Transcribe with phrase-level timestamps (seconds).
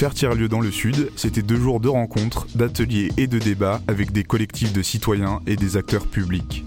[0.00, 4.12] Faire tiers-lieu dans le Sud, c'était deux jours de rencontres, d'ateliers et de débats avec
[4.12, 6.64] des collectifs de citoyens et des acteurs publics.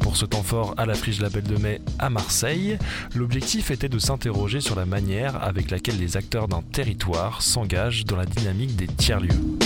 [0.00, 2.76] Pour ce temps fort à la friche de la Belle de Mai à Marseille,
[3.14, 8.16] l'objectif était de s'interroger sur la manière avec laquelle les acteurs d'un territoire s'engagent dans
[8.16, 9.56] la dynamique des tiers-lieux.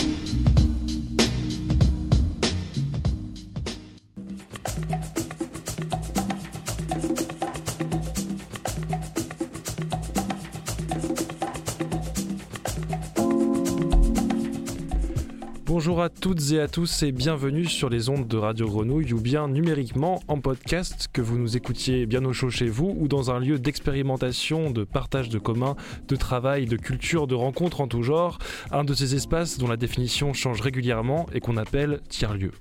[16.01, 19.21] Bonjour à toutes et à tous et bienvenue sur les ondes de Radio Grenouille ou
[19.21, 23.31] bien numériquement en podcast, que vous nous écoutiez bien au chaud chez vous ou dans
[23.31, 25.77] un lieu d'expérimentation, de partage de commun,
[26.09, 28.39] de travail, de culture, de rencontres en tout genre,
[28.71, 32.53] un de ces espaces dont la définition change régulièrement et qu'on appelle tiers-lieu.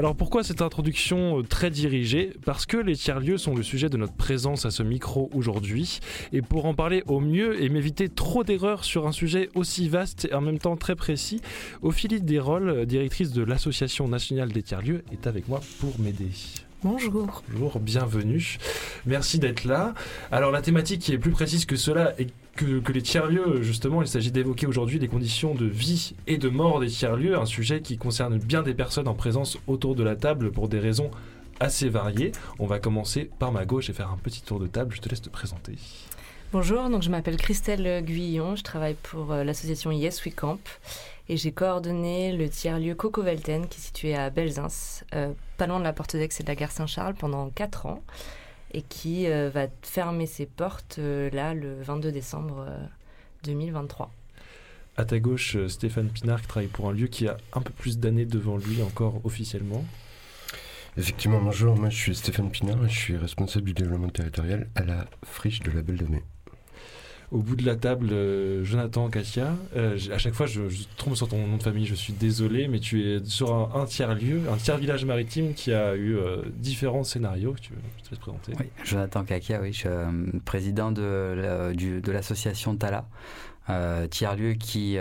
[0.00, 2.32] Alors pourquoi cette introduction euh, très dirigée?
[2.46, 6.00] Parce que les tiers-lieux sont le sujet de notre présence à ce micro aujourd'hui.
[6.32, 10.26] Et pour en parler au mieux et m'éviter trop d'erreurs sur un sujet aussi vaste
[10.30, 11.42] et en même temps très précis,
[11.82, 16.30] Ophélie Desrolles, directrice de l'Association nationale des tiers-lieux, est avec moi pour m'aider.
[16.82, 17.42] Bonjour.
[17.50, 18.56] Bonjour, bienvenue.
[19.04, 19.92] Merci d'être là.
[20.32, 22.30] Alors la thématique qui est plus précise que cela est
[22.60, 26.80] que, les tiers-lieux, justement, il s'agit d'évoquer aujourd'hui les conditions de vie et de mort
[26.80, 30.50] des tiers-lieux, un sujet qui concerne bien des personnes en présence autour de la table
[30.50, 31.10] pour des raisons
[31.58, 32.32] assez variées.
[32.58, 34.94] On va commencer par ma gauche et faire un petit tour de table.
[34.94, 35.76] Je te laisse te présenter.
[36.52, 40.58] Bonjour, donc je m'appelle Christelle Guyillon, je travaille pour euh, l'association Yes We Camp
[41.28, 45.78] et j'ai coordonné le tiers-lieu Coco Velten qui est situé à Belzins, euh, pas loin
[45.78, 48.02] de la Porte d'Aix et de la gare Saint-Charles pendant 4 ans
[48.72, 52.66] et qui euh, va fermer ses portes euh, là le 22 décembre
[53.44, 54.06] 2023.
[54.06, 57.72] Euh, à ta gauche, Stéphane Pinard qui travaille pour un lieu qui a un peu
[57.72, 59.84] plus d'années devant lui encore officiellement.
[60.96, 64.84] Effectivement, bonjour, moi je suis Stéphane Pinard et je suis responsable du développement territorial à
[64.84, 66.22] la friche de la Belle de Mai
[67.32, 69.54] au bout de la table, euh, Jonathan Katia.
[69.76, 70.62] Euh, à chaque fois, je,
[70.96, 74.42] trompe sur ton nom de famille, je suis désolé, mais tu es sur un, tiers-lieu,
[74.50, 77.54] un tiers-village maritime qui a eu euh, différents scénarios.
[77.60, 78.52] Tu, je te laisse présenter.
[78.58, 81.70] Oui, Jonathan Kakia, oui, je suis président de,
[82.10, 83.06] l'association Tala.
[84.10, 84.98] tiers-lieu qui,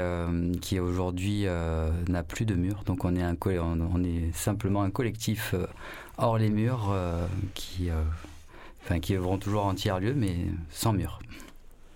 [0.61, 1.45] qui aujourd'hui
[2.07, 2.83] n'a plus de murs.
[2.85, 5.55] Donc on est, un, on, est simplement un collectif
[6.17, 6.95] hors les murs
[7.55, 7.89] qui,
[8.83, 10.35] enfin, qui œuvront toujours en tiers-lieu mais
[10.69, 11.19] sans murs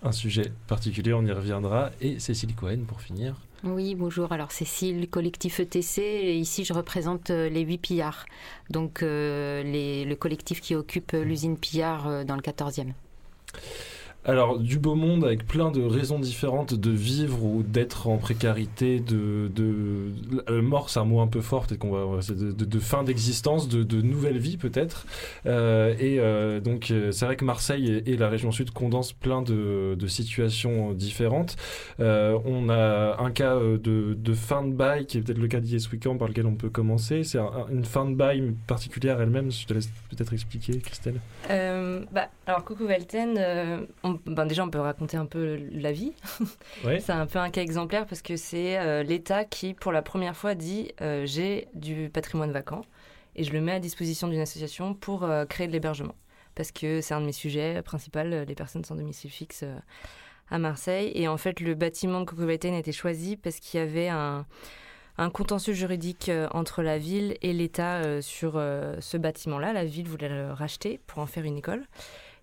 [0.03, 1.91] un sujet particulier, on y reviendra.
[2.01, 3.35] Et Cécile Cohen pour finir.
[3.63, 4.31] Oui, bonjour.
[4.33, 5.99] Alors Cécile, collectif ETC.
[5.99, 8.25] Et ici, je représente euh, les 8 pillards.
[8.69, 12.91] Donc euh, le collectif qui occupe l'usine Pillard euh, dans le 14e.
[14.25, 19.01] Alors, du beau monde avec plein de raisons différentes de vivre ou d'être en précarité,
[19.01, 19.49] de,
[20.61, 24.37] mort, c'est un mot un peu fort, peut-être qu'on va, de, fin d'existence, de, nouvelle
[24.37, 25.05] vie peut-être.
[25.45, 29.41] Euh, et euh, donc, euh, c'est vrai que Marseille et, la région sud condensent plein
[29.41, 31.57] de, situations différentes.
[31.99, 36.17] On a un cas de, fin de bail qui est peut-être le cas d'Ies Weekend
[36.17, 37.23] par lequel on peut commencer.
[37.25, 39.51] C'est une fin de bail particulière elle-même.
[39.51, 41.19] Je te laisse peut-être expliquer, Christelle.
[41.49, 43.37] bah, alors, Coucou Velten,
[44.03, 46.13] on ben déjà, on peut raconter un peu la vie.
[46.99, 50.35] c'est un peu un cas exemplaire parce que c'est euh, l'État qui, pour la première
[50.35, 52.81] fois, dit euh, j'ai du patrimoine vacant
[53.35, 56.15] et je le mets à disposition d'une association pour euh, créer de l'hébergement.
[56.55, 59.65] Parce que c'est un de mes sujets principaux, les personnes sans domicile fixe
[60.51, 61.11] à Marseille.
[61.15, 64.45] Et en fait, le bâtiment de Cocobaten a été choisi parce qu'il y avait un,
[65.17, 69.73] un contentieux juridique entre la ville et l'État sur ce bâtiment-là.
[69.73, 71.87] La ville voulait le racheter pour en faire une école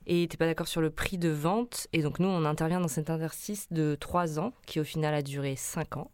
[0.07, 1.87] et n'était pas d'accord sur le prix de vente.
[1.93, 5.23] Et donc nous, on intervient dans cet interstice de trois ans, qui au final a
[5.23, 6.11] duré cinq ans,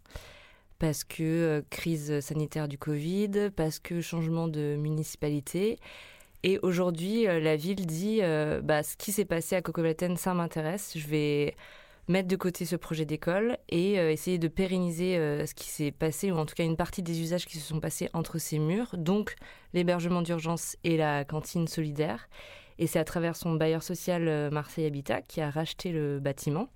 [0.78, 5.78] parce que euh, crise sanitaire du Covid, parce que changement de municipalité.
[6.42, 10.34] Et aujourd'hui, euh, la ville dit, euh, bah, ce qui s'est passé à Cocovlaten, ça
[10.34, 11.56] m'intéresse, je vais
[12.08, 16.36] mettre de côté ce projet d'école et essayer de pérenniser ce qui s'est passé, ou
[16.36, 19.34] en tout cas une partie des usages qui se sont passés entre ces murs, donc
[19.74, 22.28] l'hébergement d'urgence et la cantine solidaire.
[22.78, 26.69] Et c'est à travers son bailleur social euh, Marseille Habitat qui a racheté le bâtiment.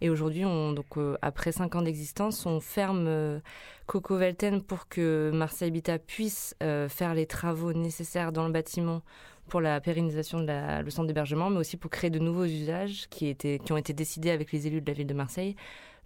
[0.00, 3.40] Et aujourd'hui, euh, après cinq ans d'existence, on ferme euh,
[3.86, 9.02] Coco Velten pour que Marseille Habitat puisse faire les travaux nécessaires dans le bâtiment
[9.48, 13.06] pour la pérennisation de la, le centre d'hébergement, mais aussi pour créer de nouveaux usages
[13.10, 15.54] qui, qui ont été décidés avec les élus de la ville de Marseille.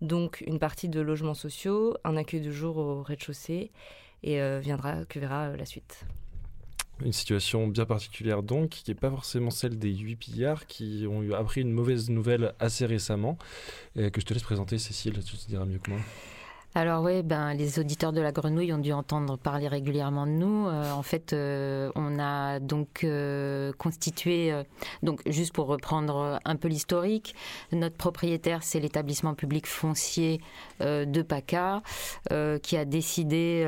[0.01, 3.71] Donc une partie de logements sociaux, un accueil de jour au rez-de-chaussée,
[4.25, 6.05] et viendra que verra la suite.
[7.05, 11.33] Une situation bien particulière donc, qui n'est pas forcément celle des huit pillards qui ont
[11.33, 13.39] appris une mauvaise nouvelle assez récemment,
[13.95, 16.01] et que je te laisse présenter Cécile, tu te diras mieux que moi.
[16.75, 20.69] Alors oui, ben, les auditeurs de la grenouille ont dû entendre parler régulièrement de nous.
[20.69, 24.53] Euh, en fait, euh, on a donc euh, constitué,
[25.03, 27.35] donc juste pour reprendre un peu l'historique,
[27.73, 30.41] notre propriétaire c'est l'établissement public foncier
[30.81, 31.83] de PACA
[32.63, 33.65] qui a décidé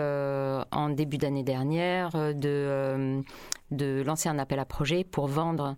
[0.71, 3.23] en début d'année dernière de
[3.71, 5.77] de lancer un appel à projet pour vendre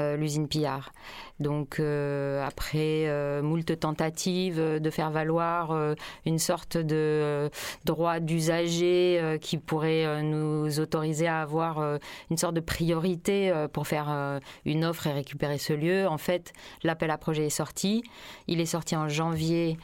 [0.00, 0.92] l'usine Pillard.
[1.40, 5.94] Donc euh, après euh, moult tentatives de faire valoir
[6.26, 7.50] une sorte de
[7.84, 11.98] droit d'usager qui pourrait nous autoriser à avoir
[12.30, 16.52] une sorte de priorité pour faire une offre et récupérer ce lieu, en fait
[16.82, 18.02] l'appel à projet est sorti.
[18.46, 19.76] Il est sorti en janvier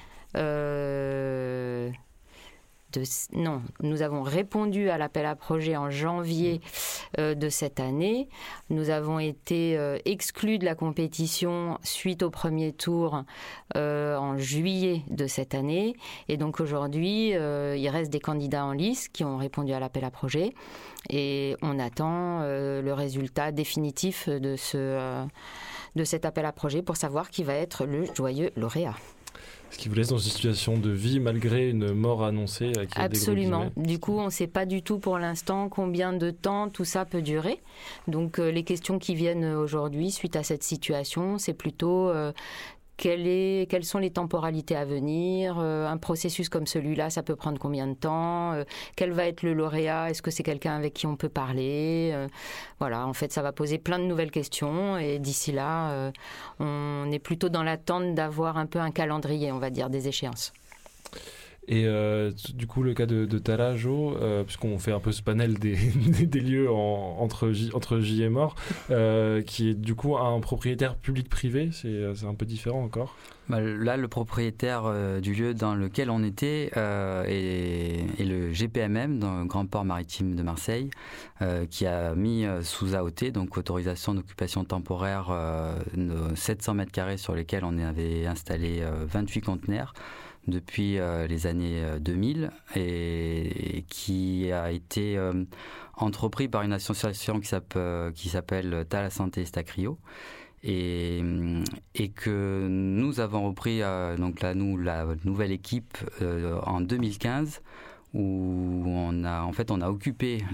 [3.33, 6.61] non, nous avons répondu à l'appel à projet en janvier
[7.19, 8.29] euh, de cette année.
[8.69, 13.25] Nous avons été euh, exclus de la compétition suite au premier tour
[13.77, 15.95] euh, en juillet de cette année.
[16.29, 20.11] Et donc aujourd'hui, il reste des candidats en lice qui ont répondu à l'appel à
[20.11, 20.55] projet.
[21.09, 25.25] Et on attend le résultat définitif de, ce,
[25.97, 28.95] de cet appel à projet pour savoir qui va être le joyeux lauréat.
[29.71, 32.73] Ce qui vous laisse dans une situation de vie malgré une mort annoncée.
[32.73, 33.71] Qui Absolument.
[33.77, 37.05] Du coup, on ne sait pas du tout pour l'instant combien de temps tout ça
[37.05, 37.61] peut durer.
[38.09, 42.33] Donc, euh, les questions qui viennent aujourd'hui suite à cette situation, c'est plutôt euh,
[43.01, 47.87] quelles sont les temporalités à venir euh, Un processus comme celui-là, ça peut prendre combien
[47.87, 48.65] de temps euh,
[48.97, 52.29] Quel va être le lauréat Est-ce que c'est quelqu'un avec qui on peut parler euh,
[52.79, 56.13] Voilà, en fait, ça va poser plein de nouvelles questions et d'ici là,
[56.59, 60.53] on est plutôt dans l'attente d'avoir un peu un calendrier, on va dire, des échéances.
[61.69, 65.23] Et euh, du coup, le cas de, de Talajo, euh, puisqu'on fait un peu ce
[65.23, 65.77] panel des,
[66.41, 68.57] lieux entre, J, et mort,
[68.91, 73.15] euh, qui est du coup un propriétaire public-privé, c'est un peu différent encore.
[73.49, 79.67] Bah, Là, le propriétaire du lieu dans lequel on était est, le GPMM, le Grand
[79.67, 80.91] Port Maritime de Marseille,
[81.71, 85.33] qui a mis sous AOT, donc autorisation d'occupation temporaire,
[86.35, 89.95] 700 mètres carrés sur lesquels on avait installé 28 conteneurs
[90.47, 95.45] depuis euh, les années 2000 euh, et, qui a été euh,
[95.97, 97.49] entrepris par une association qui
[98.29, 99.99] s'appelle Tala Santé Stacrio
[100.63, 101.23] et,
[102.17, 103.81] que nous avons repris
[104.19, 105.97] donc là nous la nouvelle équipe
[106.67, 107.63] en 2015
[108.13, 110.45] où on a en fait on a occupé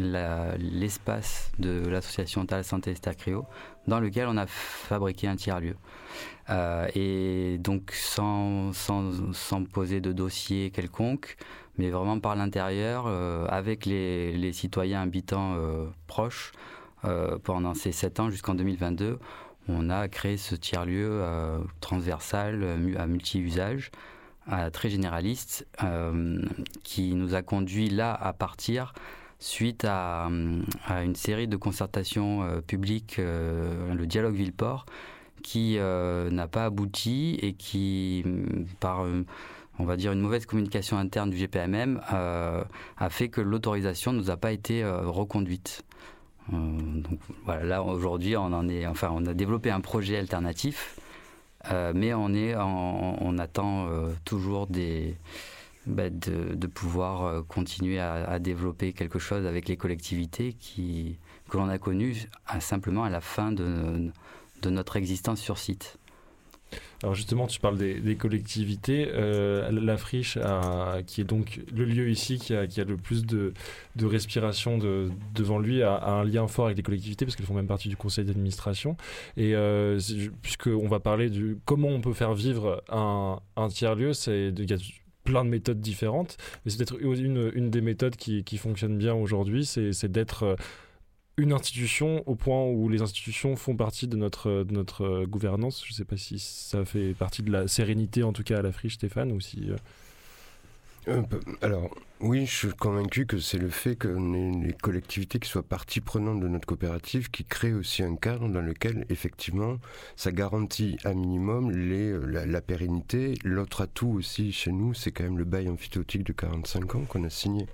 [0.59, 3.47] l'espace de l'association Tal Santé Stacrio
[3.88, 5.77] dans lequel on a fabriqué un tiers lieu
[6.49, 11.37] euh, et donc sans, sans, poser de dossier quelconque
[11.77, 16.53] mais vraiment par l'intérieur euh, avec les, les, citoyens habitants euh, proches
[17.45, 19.21] pendant ces sept ans jusqu'en 2022
[19.69, 21.23] on a créé ce tiers lieu
[21.81, 22.65] transversal
[22.99, 23.93] à multi-usage
[24.73, 25.69] très généraliste
[26.83, 28.93] qui nous a conduit là à partir
[29.39, 34.87] suite à, une série de concertations publiques, le dialogue Villeport,
[35.43, 38.25] qui n'a pas abouti et qui,
[38.81, 39.05] par
[39.79, 44.31] on va dire une mauvaise communication interne du GPMM, a fait que l'autorisation ne nous
[44.31, 45.85] a pas été reconduite.
[46.50, 50.97] donc voilà, là aujourd'hui, on en est, enfin, on a développé un projet alternatif
[51.73, 55.17] euh, mais on, est on attend euh, toujours des,
[55.87, 61.69] bah, de, pouvoir euh, continuer à, développer quelque chose avec les collectivités qui, que l'on
[61.69, 62.28] a connues
[62.61, 64.11] simplement à la fin de,
[64.63, 65.99] de notre existence sur site.
[67.03, 69.09] Alors justement, tu parles des, collectivités.
[69.13, 70.39] Euh, la friche,
[71.07, 73.53] qui est donc le lieu ici qui a, le plus de,
[74.03, 74.79] respiration
[75.35, 77.97] devant lui, a, un lien fort avec les collectivités parce qu'elles font même partie du
[77.97, 78.97] conseil d'administration.
[79.37, 80.01] Et euh,
[80.43, 84.79] puisqu'on va parler de comment on peut faire vivre un, tiers-lieu, il y a
[85.25, 86.39] plein de méthodes différentes.
[86.65, 90.57] Mais c'est peut-être une, une, des méthodes qui, qui fonctionne bien aujourd'hui, c'est d'être
[91.38, 95.85] une institution au point où les institutions font partie de notre, de notre gouvernance.
[95.85, 98.62] Je ne sais pas si ça fait partie de la sérénité, en tout cas à
[98.62, 99.71] la friche, Stéphane, ou si...
[99.71, 99.76] Euh,
[101.09, 101.23] euh,
[101.61, 106.00] alors, oui, je suis convaincu que c'est le fait que les collectivités qui soient partie
[106.00, 109.76] prenante de notre coopérative qui crée aussi un cadre dans lequel, effectivement,
[110.16, 113.35] ça garantit à minimum les, euh, la, la pérennité.
[113.45, 117.25] L'autre atout aussi chez nous, c'est quand même le bail amphithéotique de 45 ans qu'on
[117.25, 117.66] a signé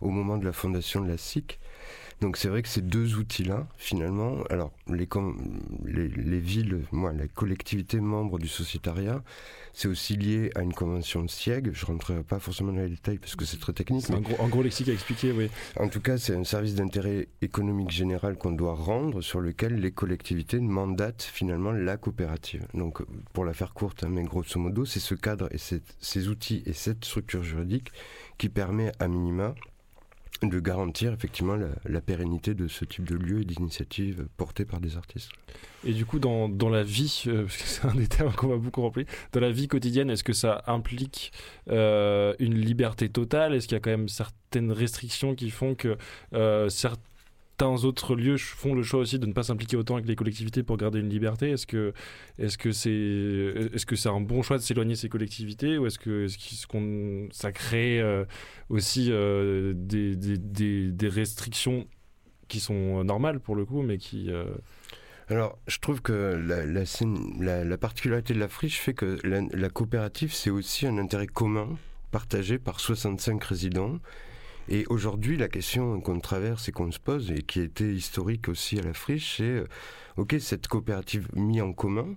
[0.00, 1.58] au moment de la fondation de la SIC.
[2.20, 5.08] Donc c'est vrai que ces deux outils-là, finalement, alors les,
[5.84, 9.22] les, les, villes, moi, les collectivités membres du sociétariat,
[9.72, 11.70] c'est aussi lié à une convention de SIEG.
[11.72, 14.06] Je ne rentrerai pas forcément dans les détails parce que c'est très technique.
[14.06, 15.50] C'est un, gros, gros lexique à expliquer, oui.
[15.78, 19.90] En tout cas, c'est un service d'intérêt économique général qu'on doit rendre sur lequel les
[19.90, 22.66] collectivités mandatent finalement la coopérative.
[22.74, 23.02] Donc
[23.32, 26.72] pour la faire courte, hein, mais grosso modo, c'est ce cadre et ces outils et
[26.72, 27.90] cette structure juridique
[28.38, 29.54] qui permet à minima
[30.42, 34.96] de garantir effectivement la, pérennité de ce type de lieu et d'initiatives portées par des
[34.96, 35.30] artistes.
[35.86, 38.48] Et du coup, dans, dans la vie, euh, parce que c'est un des termes qu'on
[38.48, 41.32] va beaucoup remplir, dans la vie quotidienne, est-ce que ça implique
[41.70, 43.54] euh, une liberté totale?
[43.54, 45.96] Est-ce qu'il y a quand même certaines restrictions qui font que
[46.34, 47.00] euh, certains
[47.56, 50.62] certains autres lieux font le choix aussi de ne pas s'impliquer autant avec les collectivités
[50.62, 51.50] pour garder une liberté.
[51.50, 51.92] Est-ce que
[52.38, 56.24] est-ce que c'est est-ce que un bon choix de s'éloigner ces collectivités ou est-ce que
[56.24, 58.24] est-ce qu'on ça crée euh,
[58.70, 60.36] aussi euh, des, des,
[60.90, 61.86] des, restrictions
[62.48, 64.44] qui sont normales pour le coup, mais qui euh,
[65.28, 70.34] alors, je trouve que la, la, la, particularité de la friche fait que la coopérative,
[70.34, 71.78] c'est aussi un intérêt commun
[72.10, 74.00] partagé par 65 résidents
[74.68, 78.78] et aujourd'hui, la question qu'on traverse et qu'on se pose, et qui était historique aussi
[78.78, 79.66] à la friche, c'est, euh,
[80.16, 82.16] ok, cette coopérative mise en commun,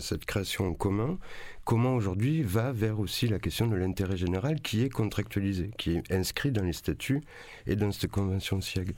[0.00, 1.18] cette création en commun,
[1.64, 6.12] comment aujourd'hui va vers aussi la question de l'intérêt général qui est contractualisé, qui est
[6.12, 7.22] inscrit dans les statuts
[7.66, 8.94] et dans cette convention SIEG.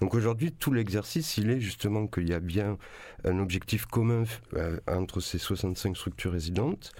[0.00, 2.78] Donc aujourd'hui, tout l'exercice, il est justement qu'il y a bien
[3.24, 4.24] un objectif commun
[4.54, 6.92] euh, entre ces 65 structures résidentes,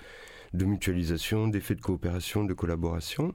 [0.53, 3.35] de mutualisation, d'effets de coopération, de collaboration,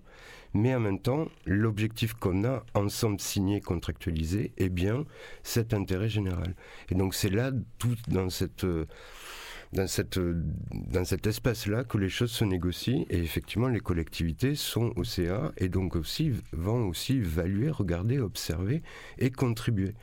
[0.53, 5.06] mais en même temps, l'objectif qu'on a ensemble signé, contractualisé, est bien
[5.44, 6.56] cet intérêt général.
[6.89, 8.65] Et donc c'est là, tout dans cette
[9.74, 14.94] dans, cette, dans cet espace-là que les choses se négocient et effectivement les collectivités sont
[14.96, 18.82] au CA et donc aussi vont aussi évaluer, regarder, observer
[19.18, 19.94] et contribuer.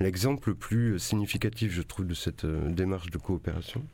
[0.00, 3.84] L'exemple le plus significatif, je trouve, de cette euh, démarche de coopération,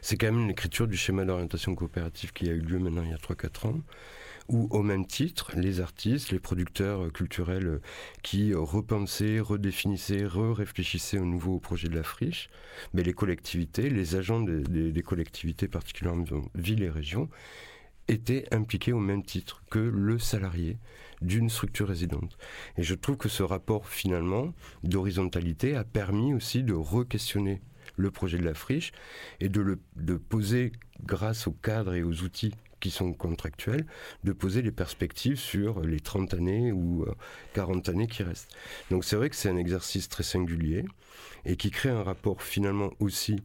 [0.00, 3.14] c'est quand même l'écriture du schéma d'orientation coopérative qui a eu lieu maintenant il y
[3.14, 3.80] a 3-4 ans,
[4.48, 7.80] ou au même titre, les artistes, les producteurs culturels
[8.22, 12.48] qui repensaient, redéfinissaient, re-réfléchissaient au nouveau projet de la friche,
[12.94, 16.24] mais les collectivités, les agents des, collectivités, particulièrement
[16.54, 17.28] villes et régions,
[18.08, 20.78] étaient impliqués au même titre que le salarié
[21.20, 22.38] d'une structure résidente.
[22.78, 27.60] Et je trouve que ce rapport finalement d'horizontalité a permis aussi de re-questionner
[27.96, 28.92] le projet de la friche
[29.40, 30.72] et de le de poser
[31.04, 33.86] grâce au cadre et aux outils qui sont contractuels,
[34.24, 37.06] de poser les perspectives sur les 30 années ou
[37.54, 38.50] 40 euh, années qui restent.
[38.90, 40.84] Donc c'est vrai que c'est un exercice très singulier
[41.44, 43.42] et qui crée un rapport finalement aussi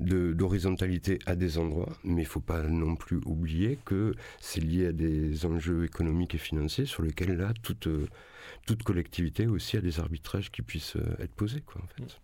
[0.00, 4.88] d'horizontalité à des endroits, mais il ne faut pas non plus oublier que c'est lié
[4.88, 8.06] à des enjeux économiques et financiers sur lesquels là, toute, euh,
[8.66, 11.62] toute collectivité aussi a des arbitrages qui puissent euh, être posés.
[11.62, 12.20] Quoi, en fait.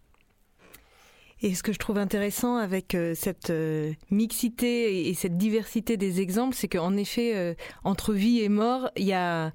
[1.45, 6.21] Et ce que je trouve intéressant avec euh, cette euh, mixité et cette diversité des
[6.21, 9.53] exemples, c'est qu'en effet, euh, entre vie et mort, il y a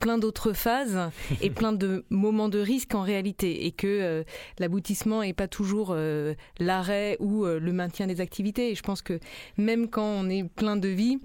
[0.00, 3.66] plein d'autres phases et plein de moments de risque en réalité.
[3.66, 4.24] Et que
[4.58, 5.94] l'aboutissement n'est pas toujours
[6.58, 8.70] l'arrêt ou le maintien des activités.
[8.70, 9.20] Et je pense que
[9.58, 11.18] même quand on est plein de vie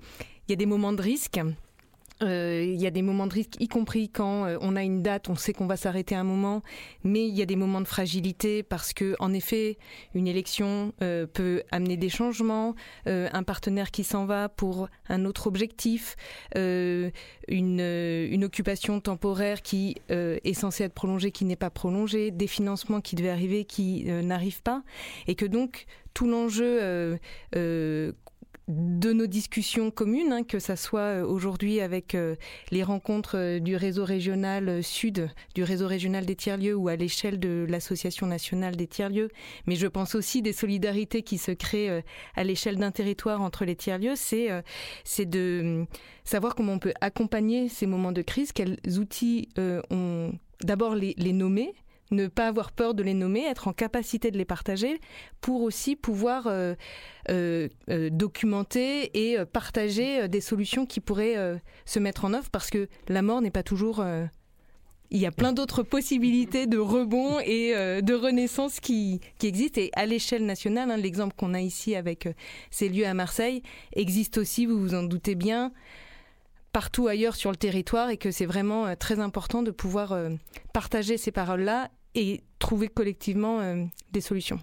[0.47, 1.39] il y a des moments de risque
[2.23, 5.01] euh, il y a des moments de risque, y compris quand euh, on a une
[5.01, 6.61] date, on sait qu'on va s'arrêter un moment,
[7.03, 9.77] mais il y a des moments de fragilité parce que, en effet,
[10.13, 15.47] une élection euh, peut amener des changements, un partenaire qui s'en va pour un autre
[15.47, 16.15] objectif,
[16.55, 17.11] une,
[17.49, 23.15] une, occupation temporaire qui est censée être prolongée, qui n'est pas prolongée, des financements qui
[23.15, 24.83] devaient arriver qui n'arrivent pas,
[25.27, 27.17] et que donc tout l'enjeu
[28.67, 32.35] de nos discussions communes, hein, que ça soit euh, aujourd'hui avec euh,
[32.71, 37.39] les rencontres euh, du réseau régional sud, du réseau régional des tiers-lieux ou à l'échelle
[37.39, 39.29] de l'association nationale des tiers-lieux,
[39.67, 42.03] mais je pense aussi des solidarités qui se créent
[42.35, 45.85] à l'échelle d'un territoire entre les tiers-lieux, c'est de
[46.23, 49.49] savoir comment on peut accompagner ces moments de crise, quels outils
[49.89, 50.31] on
[50.63, 51.73] d'abord les nommer,
[52.11, 54.99] ne pas avoir peur de les nommer, être en capacité de les partager
[55.41, 56.75] pour aussi pouvoir euh,
[57.29, 62.87] euh, euh, documenter et partager des solutions qui pourraient se mettre en œuvre parce que
[63.07, 64.03] la mort n'est pas toujours...
[65.11, 69.81] il y a plein d'autres possibilités de rebond et de renaissance qui, existent.
[69.81, 72.27] Et à l'échelle nationale, hein, l'exemple qu'on a ici avec
[72.71, 73.61] ces lieux à Marseille
[73.93, 75.71] existe aussi, vous vous en doutez bien,
[76.75, 80.31] partout ailleurs sur le territoire et que c'est vraiment euh, très important de pouvoir euh,
[80.73, 84.59] partager ces paroles-là et trouver collectivement euh, des solutions.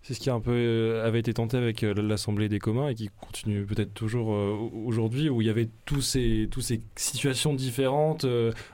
[0.00, 3.10] C'est ce qui a un peu avait été tenté avec l'Assemblée des communs et qui
[3.20, 8.24] continue peut-être toujours aujourd'hui, où il y avait tous ces, tous ces situations différentes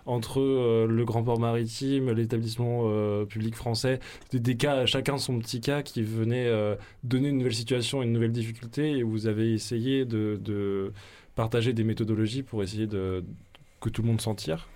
[0.04, 0.40] entre
[0.86, 3.98] le grand port maritime, l'établissement public français,
[4.30, 6.50] des, cas, chacun son petit cas qui venait
[7.02, 10.92] donner une nouvelle situation, une nouvelle difficulté, et vous avez essayé de
[11.34, 13.24] partager des méthodologies pour essayer de,
[13.80, 14.68] que tout le monde s'en tire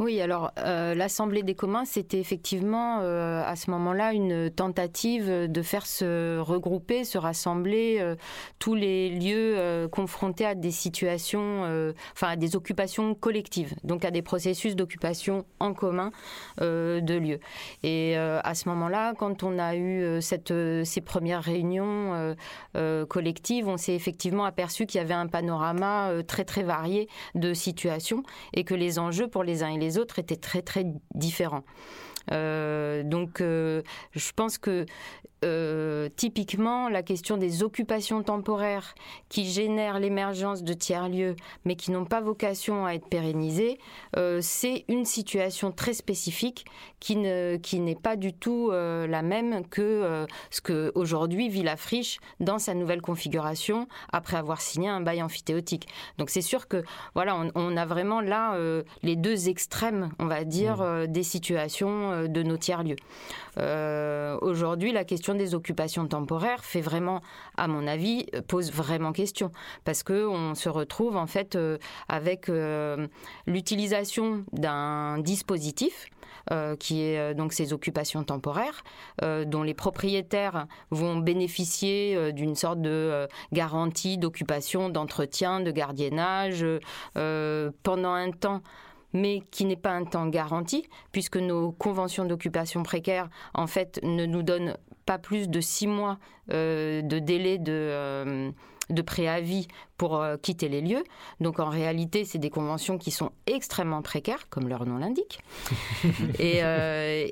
[0.00, 5.62] oui, alors euh, l'Assemblée des communs, c'était effectivement euh, à ce moment-là une tentative de
[5.62, 8.16] faire se regrouper, se rassembler euh,
[8.58, 11.62] tous les lieux confrontés à des situations,
[12.12, 16.10] enfin à des occupations collectives, donc à des processus d'occupation en commun
[16.60, 17.40] de lieux.
[17.82, 20.52] Et à ce moment-là, quand on a eu cette,
[20.84, 22.34] ces premières réunions
[23.08, 28.22] collectives, on s'est effectivement aperçu qu'il y avait un panorama très très varié de situations
[28.54, 31.64] et que les enjeux pour les uns et les les autres étaient très très différents.
[32.32, 34.86] Euh, donc, euh, je pense que
[35.44, 38.94] euh, typiquement, la question des occupations temporaires
[39.28, 43.78] qui génèrent l'émergence de tiers-lieux, mais qui n'ont pas vocation à être pérennisés,
[44.16, 46.64] euh, c'est une situation très spécifique
[46.98, 51.62] qui ne qui n'est pas du tout euh, la même que ce que aujourd'hui vit
[51.62, 55.88] la friche dans sa nouvelle configuration après avoir signé un bail amphithéotique.
[56.16, 56.82] Donc c'est sûr que
[57.14, 58.56] voilà, on, a vraiment là
[59.02, 61.06] les deux extrêmes, on va dire, mmh.
[61.08, 62.96] des situations de nos tiers-lieux.
[64.42, 67.20] aujourd'hui, la question des occupations temporaires fait vraiment,
[67.56, 69.50] à mon avis, pose vraiment question
[69.84, 71.78] parce que on se retrouve en fait euh,
[72.08, 73.06] avec euh,
[73.46, 76.08] l'utilisation d'un dispositif
[76.50, 78.84] euh, qui est donc ces occupations temporaires,
[79.22, 86.66] dont les propriétaires vont bénéficier d'une sorte de garantie d'occupation, d'entretien, de gardiennage
[87.14, 88.62] pendant un temps
[89.14, 94.26] mais qui n'est pas un temps garanti, puisque nos conventions d'occupation précaire, en fait, ne
[94.26, 96.18] nous donnent pas plus de six mois
[96.52, 98.50] euh, de délai de, euh,
[98.90, 101.04] de préavis pour euh, quitter les lieux.
[101.40, 105.40] Donc en réalité, c'est des conventions qui sont extrêmement précaires, comme leur nom l'indique.
[106.38, 106.62] et,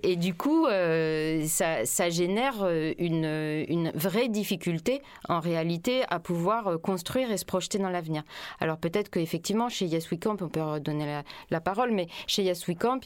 [0.03, 2.67] et, du coup, ça, ça, génère
[2.99, 8.23] une, une, vraie difficulté en réalité à pouvoir construire et se projeter dans l'avenir.
[8.61, 12.43] Alors peut-être qu'effectivement, chez Yes We Camp, on peut redonner la, la parole, mais chez
[12.43, 13.01] Yes We Camp,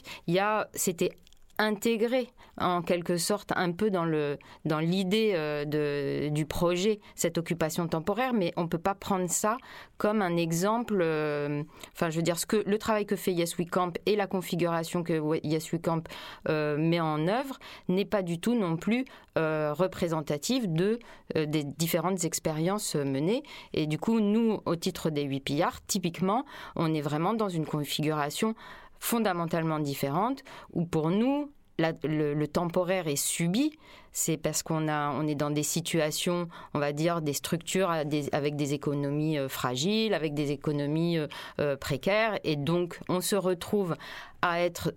[0.73, 1.11] c'était
[1.59, 7.37] intégrer en quelque sorte un peu dans le dans l'idée euh, de, du projet cette
[7.37, 8.33] occupation temporaire.
[8.33, 9.57] Mais on peut pas prendre ça
[9.97, 13.57] comme un exemple euh, enfin je veux dire ce que le travail que fait Yes
[13.57, 16.07] We Camp et la configuration que Yes We Camp
[16.49, 17.59] euh, met en œuvre
[17.89, 19.05] n'est pas du tout non plus
[19.39, 20.97] représentative de
[21.35, 23.43] des différentes expériences menées.
[23.75, 26.43] Et du coup nous au titre des 8 pillards typiquement
[26.75, 28.55] on est vraiment dans une configuration
[28.99, 33.77] fondamentalement différente, où pour nous, le, temporaire est subi,
[34.11, 38.55] c'est parce qu'on a, on est dans des situations, on va dire, des structures avec
[38.55, 41.27] des économies euh, fragiles, avec des économies euh,
[41.59, 43.95] euh, précaires, et donc on se retrouve
[44.41, 44.93] à être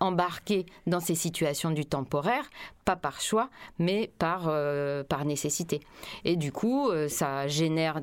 [0.00, 2.48] embarqué dans ces situations du temporaire,
[2.86, 5.80] pas par choix, mais par, euh, par nécessité.
[6.24, 8.00] Et du coup, euh, ça génère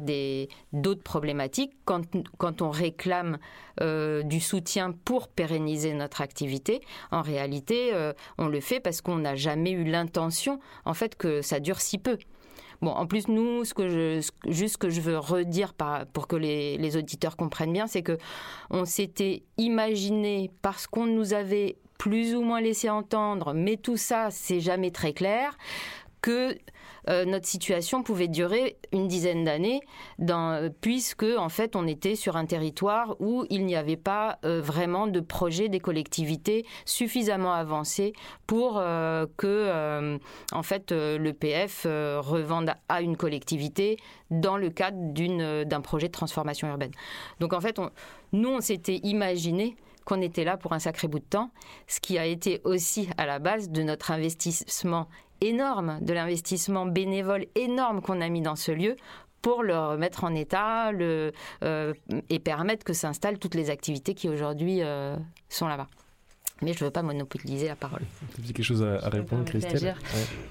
[0.72, 2.04] d'autres problématiques quand,
[2.38, 3.40] quand on réclame
[3.82, 6.82] euh, du soutien pour pérenniser notre activité.
[7.12, 7.92] En réalité,
[8.38, 11.98] on le fait parce qu'on n'a jamais eu l'intention, en fait, que ça dure si
[11.98, 12.18] peu.
[12.82, 15.74] Bon, en plus, nous, ce que je, juste ce que je veux redire
[16.14, 18.18] pour que les, les auditeurs comprennent bien, c'est que
[18.70, 24.30] on s'était imaginé, parce qu'on nous avait plus ou moins laissé entendre, mais tout ça,
[24.30, 25.58] c'est jamais très clair,
[26.22, 26.56] que
[27.10, 29.82] euh, notre situation pouvait durer une dizaine d'années,
[30.82, 35.08] puisque en fait on était sur un territoire où il n'y avait pas euh, vraiment
[35.08, 38.14] de projet des collectivités suffisamment avancé
[38.46, 40.18] pour euh, que
[40.52, 43.98] en fait le PF revende à une collectivité
[44.32, 44.98] dans le cadre
[45.64, 46.92] d'un projet de transformation urbaine.
[47.40, 47.80] Donc en fait,
[48.34, 49.76] nous on s'était imaginé
[50.08, 51.52] qu'on était là pour un sacré bout de temps,
[51.88, 55.08] ce qui a été aussi à la base de notre investissement
[55.42, 58.96] énorme, de l'investissement bénévole énorme qu'on a mis dans ce lieu
[59.42, 61.32] pour le remettre en état euh,
[62.30, 65.16] et permettre que s'installent toutes les activités qui aujourd'hui euh,
[65.50, 65.88] sont là-bas.
[66.62, 68.02] Mais je ne veux pas monopoliser la parole.
[68.22, 69.96] Vous avez quelque chose à, répondre, Christelle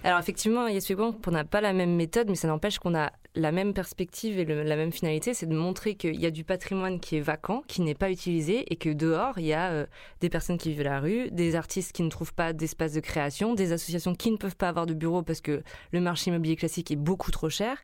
[0.05, 0.93] Alors effectivement, Yes
[1.27, 4.45] on n'a pas la même méthode, mais ça n'empêche qu'on a la même perspective et
[4.45, 7.83] la même finalité, c'est de montrer qu'il y a du patrimoine qui est vacant, qui
[7.83, 9.87] n'est pas utilisé, et que dehors, il y a euh,
[10.21, 13.55] des personnes qui vivent la rue, des artistes qui ne trouvent pas d'espace de création,
[13.55, 16.91] des associations qui ne peuvent pas avoir de bureau parce que le marché immobilier classique
[16.91, 17.77] est beaucoup trop cher.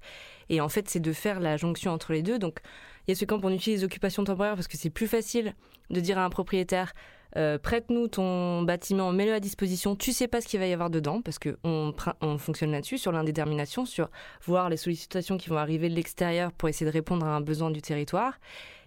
[0.48, 2.38] Et en fait, c'est de faire la jonction entre les deux.
[2.38, 2.60] Donc,
[3.06, 5.54] il y a ce camp, on utilise occupation temporaire parce que c'est plus facile
[5.90, 6.94] de dire à un propriétaire
[7.36, 10.90] euh, prête-nous ton bâtiment, mets-le à disposition, tu sais pas ce qu'il va y avoir
[10.90, 14.10] dedans, parce qu'on on fonctionne là-dessus, sur l'indétermination, sur
[14.44, 17.70] voir les sollicitations qui vont arriver de l'extérieur pour essayer de répondre à un besoin
[17.70, 18.38] du territoire.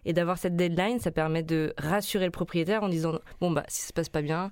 [0.06, 3.82] Et d'avoir cette deadline, ça permet de rassurer le propriétaire en disant, bon, bah, si
[3.82, 4.52] ça se passe pas bien,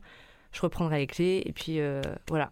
[0.52, 2.52] je reprendrai les clés, et puis euh, voilà.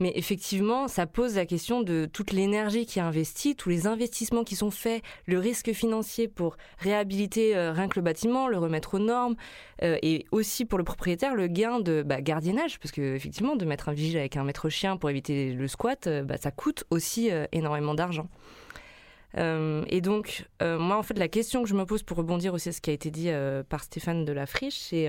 [0.00, 4.44] Mais effectivement, ça pose la question de toute l'énergie qui est investie, tous les investissements
[4.44, 8.94] qui sont faits, le risque financier pour réhabiliter euh, rien que le bâtiment, le remettre
[8.94, 9.36] aux normes,
[9.82, 13.64] euh, et aussi pour le propriétaire le gain de bah, gardiennage, parce que effectivement, de
[13.64, 16.84] mettre un vigile avec un maître chien pour éviter le squat, euh, bah, ça coûte
[16.90, 18.28] aussi énormément d'argent.
[19.36, 22.72] et donc, moi, en fait, la question que je me pose pour rebondir aussi à
[22.72, 23.30] ce qui a été dit
[23.68, 25.08] par Stéphane de la Friche, c'est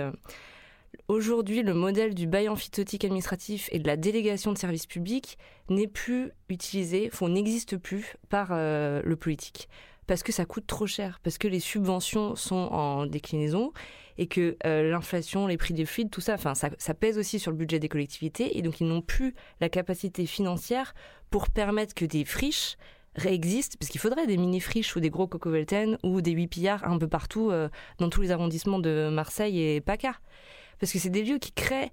[1.08, 5.38] Aujourd'hui, le modèle du bail amphithéotique administratif et de la délégation de services publics
[5.70, 9.70] n'est plus utilisé, n'existe plus par euh, le politique.
[10.06, 13.72] Parce que ça coûte trop cher, parce que les subventions sont en déclinaison
[14.18, 17.58] et que euh, l'inflation, les prix des fluides, tout ça, ça, pèse aussi sur le
[17.58, 20.94] budget des collectivités et donc ils n'ont plus la capacité financière
[21.30, 22.78] pour permettre que des friches
[23.16, 26.98] réexistent, parce qu'il faudrait des mini-friches ou des gros cocovelten ou des huit pillards un
[26.98, 30.16] peu partout euh, dans tous les arrondissements de Marseille et PACA
[30.80, 31.92] parce que c'est des lieux qui créent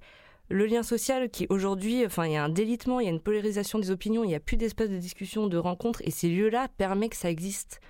[0.50, 3.20] le lien social qui aujourd'hui, enfin, il y a un délitement, il y a une
[3.20, 6.68] polarisation des opinions, il n'y a plus d'espace de discussion, de rencontre, et ces lieux-là
[6.76, 7.80] permettent que ça existe.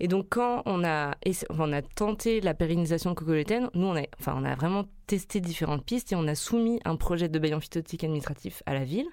[0.00, 1.14] Et donc, quand on a,
[1.50, 5.84] on a tenté la pérennisation Cocolétaine, nous, on a, enfin, on a vraiment testé différentes
[5.84, 9.06] pistes et on a soumis un projet de bail amphithéotique administratif à la ville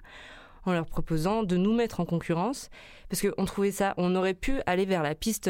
[0.64, 2.70] en leur proposant de nous mettre en concurrence,
[3.08, 5.48] parce qu'on trouvait ça, on aurait pu aller vers la piste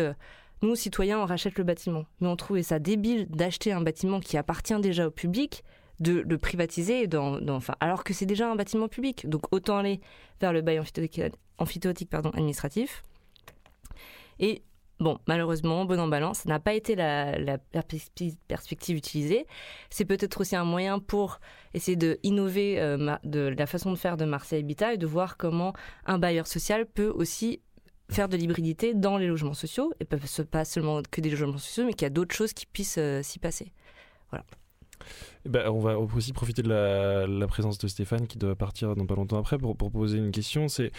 [0.62, 2.04] nous, citoyens, on rachète le bâtiment.
[2.20, 5.64] Mais on trouvait ça débile d'acheter un bâtiment qui appartient déjà au public,
[6.00, 7.08] de le privatiser,
[7.48, 9.28] enfin, alors que c'est déjà un bâtiment public.
[9.28, 10.00] Donc autant aller
[10.40, 10.80] vers le bail
[11.58, 13.02] amphithéotique, pardon, administratif.
[14.38, 14.62] Et
[15.00, 17.58] Bon, malheureusement, bon en balance, ça n'a pas été la,
[18.48, 19.46] perspective utilisée.
[19.88, 21.40] C'est peut-être aussi un moyen pour
[21.72, 25.38] essayer de innover euh, de la façon de faire de Marseille Habitat et de voir
[25.38, 25.72] comment
[26.04, 27.62] un bailleur social peut aussi
[28.10, 31.92] faire de l'hybridité dans les logements sociaux, et pas seulement que des logements sociaux, mais
[31.92, 33.72] qu'il y a d'autres choses qui puissent euh, s'y passer.
[34.30, 34.44] Voilà.
[35.46, 39.06] Eh ben, on va aussi profiter de la, présence de Stéphane qui doit partir dans
[39.06, 40.68] pas longtemps après pour, poser une question.
[40.68, 40.92] C'est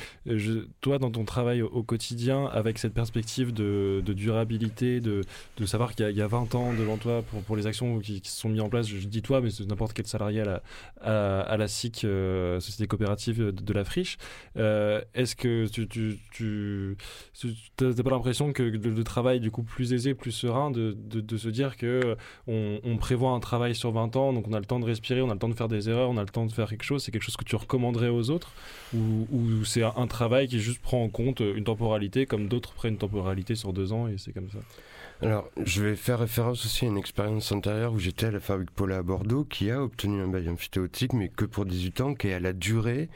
[0.82, 5.24] toi dans ton travail au, quotidien avec cette perspective de, durabilité, de,
[5.66, 8.62] savoir qu'il y, a 20 ans devant toi pour, les actions qui, se sont mises
[8.62, 8.88] en place.
[8.88, 12.88] Je dis toi, mais c'est n'importe quel salarié à la, à, la SIC, euh, Société
[12.88, 14.18] coopérative de, la Friche.
[14.58, 16.98] Euh, est-ce que tu,
[17.80, 21.78] n'as pas l'impression que le, travail du coup plus aisé, plus serein, de, se dire
[21.78, 25.22] que on prévoit un travail sur 20 ans donc on a le temps de respirer,
[25.22, 26.84] on a le temps de faire des erreurs, on a le temps de faire quelque
[26.84, 27.04] chose.
[27.04, 28.52] C'est quelque chose que tu recommanderais aux autres
[28.94, 33.00] Ou, c'est un, travail qui juste prend en compte une temporalité comme d'autres prennent une
[33.00, 34.60] temporalité sur deux ans et c'est comme ça?
[35.22, 38.72] Alors, je vais faire référence aussi à une expérience antérieure où j'étais à la fabrique
[38.72, 42.30] Paula à Bordeaux, qui a obtenu un bail amphithéotique, mais que pour 18 ans, qui
[42.30, 43.08] est à la durée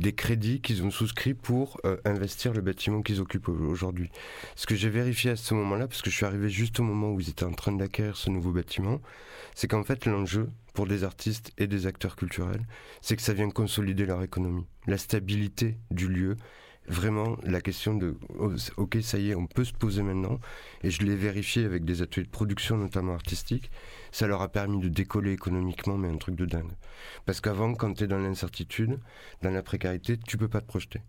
[0.00, 4.10] des crédits qu'ils ont souscrits pour euh, investir le bâtiment qu'ils occupent aujourd'hui.
[4.56, 7.12] Ce que j'ai vérifié à ce moment-là, parce que je suis arrivé juste au moment
[7.12, 9.00] où ils étaient en train d'acquérir ce nouveau bâtiment,
[9.54, 12.66] c'est qu'en fait, l'enjeu pour des artistes et des acteurs culturels,
[13.02, 14.66] c'est que ça vient consolider leur économie.
[14.88, 16.36] La stabilité du lieu,
[16.88, 20.40] vraiment la question de oh, ok ça y est on peut se poser maintenant.
[20.82, 23.70] Et je l'ai vérifié avec des ateliers de production notamment artistique
[24.10, 26.72] ça leur a permis de décoller économiquement mais un truc de dingue.
[27.24, 28.98] Parce qu'avant quand tu es dans l'incertitude
[29.42, 31.00] dans la précarité tu peux pas te projeter.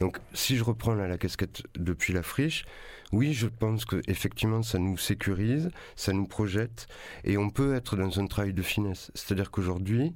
[0.00, 2.64] Donc si je reprends la casquette depuis la friche
[3.12, 6.88] oui je pense que effectivement ça nous sécurise ça nous projette
[7.22, 9.10] et on peut être dans un travail de finesse.
[9.14, 10.12] C'est à dire qu'aujourd'hui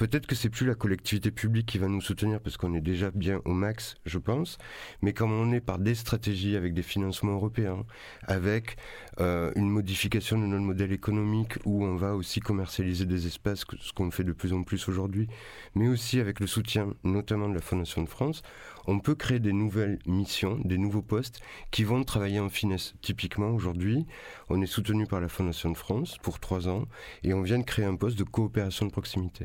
[0.00, 3.10] Peut-être que c'est plus la collectivité publique qui va nous soutenir parce qu'on est déjà
[3.10, 4.56] bien au max, je pense.
[5.02, 7.84] Mais comme on est par des stratégies avec des financements européens,
[8.22, 8.78] avec
[9.20, 13.92] euh, une modification de notre modèle économique où on va aussi commercialiser des espaces, ce
[13.92, 15.28] qu'on fait de plus en plus aujourd'hui,
[15.74, 18.40] mais aussi avec le soutien notamment de la Fondation de France,
[18.86, 22.94] on peut créer des nouvelles missions, des nouveaux postes qui vont travailler en finesse.
[23.02, 24.06] Typiquement, aujourd'hui,
[24.48, 26.86] on est soutenu par la Fondation de France pour trois ans
[27.22, 29.44] et on vient de créer un poste de coopération de proximité.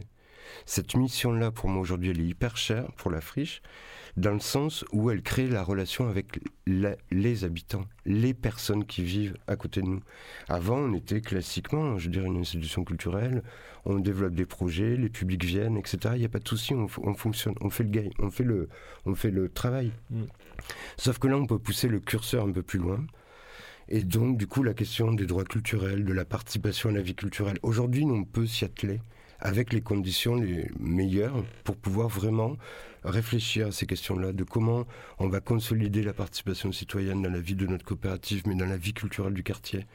[0.65, 3.62] Cette mission-là, pour moi aujourd'hui, elle est hyper chère pour la friche,
[4.17, 9.36] dans le sens où elle crée la relation avec les habitants, les personnes qui vivent
[9.47, 10.01] à côté de nous.
[10.47, 13.43] Avant, on était classiquement, je dirais, une institution culturelle,
[13.86, 15.97] on développe des projets, les publics viennent, etc.
[16.13, 18.69] Il n'y a pas de souci, on, fonctionne, on fait le game, on fait le,
[19.05, 19.91] on fait le travail.
[20.10, 20.23] Mm.
[20.97, 23.05] Sauf que là, on peut pousser le curseur un peu plus loin.
[23.88, 27.13] Et donc, du coup, la question des droits culturels, de la participation à la vie
[27.13, 28.99] culturelle, aujourd'hui, on peut s'y atteler
[29.39, 32.58] avec les conditions les meilleures pour pouvoir vraiment
[33.06, 34.86] réfléchir à ces questions-là, de comment
[35.19, 38.78] on va consolider la participation citoyenne dans la vie de notre coopérative, mais dans la
[38.78, 39.86] vie culturelle du quartier.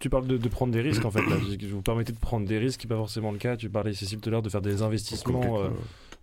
[0.00, 1.22] Tu parles de, prendre des risques, en fait.
[1.22, 1.36] Là.
[1.70, 3.56] Vous permettez de prendre des risques, qui n'est pas forcément le cas.
[3.56, 5.62] Tu parlais, Cécile, tout à l'heure, de faire des investissements.
[5.62, 5.68] Euh,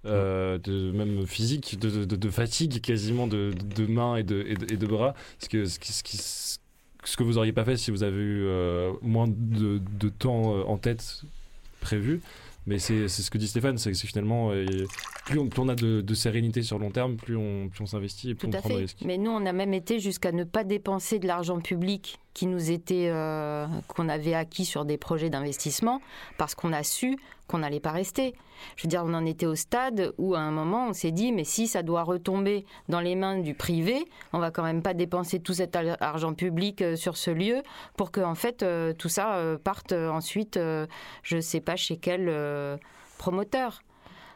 [0.06, 3.56] euh, de, même physique, de, de, fatigue quasiment de,
[3.88, 5.16] mains et de, et bras.
[5.40, 8.94] Ce que, ce, qui, ce, que vous auriez pas fait si vous avez eu euh,
[9.02, 11.24] moins de, temps en tête
[11.82, 12.22] prévu.
[12.68, 14.66] Mais c'est ce que dit Stéphane, c'est que finalement, euh,
[15.26, 18.32] plus on, plus on a de, sérénité sur long terme, plus on, plus on s'investit
[18.32, 18.76] et plus Tout on prend fait.
[18.76, 18.98] de risques.
[19.06, 22.70] Mais nous, on a même été jusqu'à ne pas dépenser de l'argent public qui nous
[22.70, 26.02] était euh, qu'on avait acquis sur des projets d'investissement
[26.38, 27.18] parce qu'on a su
[27.48, 28.36] qu'on n'allait pas rester.
[28.76, 31.32] Je veux dire, on en était au stade où à un moment on s'est dit
[31.32, 34.94] mais si ça doit retomber dans les mains du privé, on va quand même pas
[34.94, 37.64] dépenser tout cet argent public euh, sur ce lieu
[37.96, 38.66] pour que en fait
[38.98, 40.60] tout ça parte ensuite,
[41.24, 42.30] je sais pas chez quel
[43.18, 43.82] promoteur.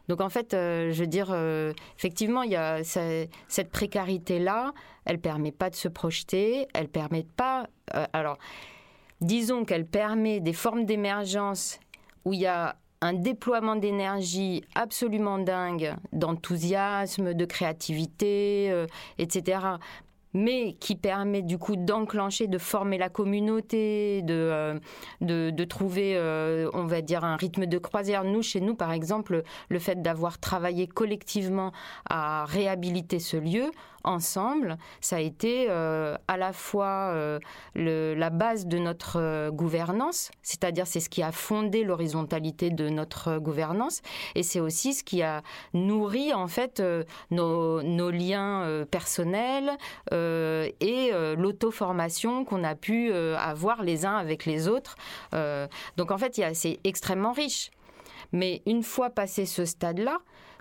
[0.09, 4.73] Donc en fait, euh, je veux dire, euh, effectivement, il y a cette précarité-là,
[5.05, 7.67] elle permet pas de se projeter, elle permet pas.
[7.95, 8.39] Euh, alors,
[9.21, 11.79] disons qu'elle permet des formes d'émergence
[12.25, 18.85] où il y a un déploiement d'énergie absolument dingue, d'enthousiasme, de créativité,
[19.19, 19.77] etc
[20.33, 24.79] mais qui permet du coup d'enclencher, de former la communauté, de,
[25.21, 28.23] euh, trouver, euh, on va dire, un rythme de croisière.
[28.23, 31.71] Nous, chez nous, par exemple, le fait d'avoir travaillé collectivement
[32.09, 33.71] à réhabiliter ce lieu,
[34.03, 37.39] ensemble, ça a été euh, à la fois euh,
[37.75, 43.37] la base de notre euh, gouvernance, c'est-à-dire c'est ce qui a fondé l'horizontalité de notre
[43.37, 44.01] gouvernance,
[44.35, 45.41] et c'est aussi ce qui a
[45.73, 46.81] nourri en fait
[47.31, 49.71] nos, nos, liens personnels
[50.11, 54.95] et l'auto-formation qu'on a pu avoir les uns avec les autres.
[55.97, 57.71] donc en fait, c'est extrêmement riche.
[58.31, 60.19] Mais une fois passé ce stade-là,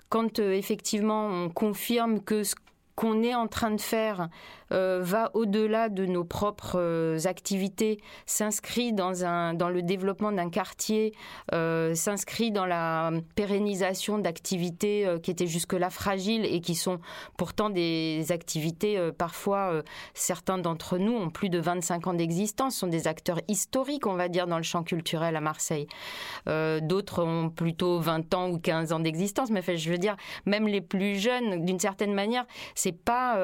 [0.09, 2.55] quand effectivement on confirme que ce
[2.99, 4.27] qu'on est en train de faire
[4.71, 9.13] va au-delà de nos propres euh, activités, s'inscrit dans,
[9.53, 11.13] dans le développement d'un quartier,
[11.53, 16.99] euh, s'inscrit dans la pérennisation d'activités qui étaient jusque-là fragiles et qui sont
[17.37, 23.07] pourtant des activités, parfois certains d'entre nous ont plus de 25 ans d'existence, sont des
[23.07, 25.87] acteurs historiques, on va dire, dans le champ culturel à Marseille.
[26.45, 30.81] D'autres ont plutôt 20 ans ou 15 ans d'existence, mais je veux dire, même les
[30.81, 33.37] plus jeunes, d'une certaine manière, c'est pas,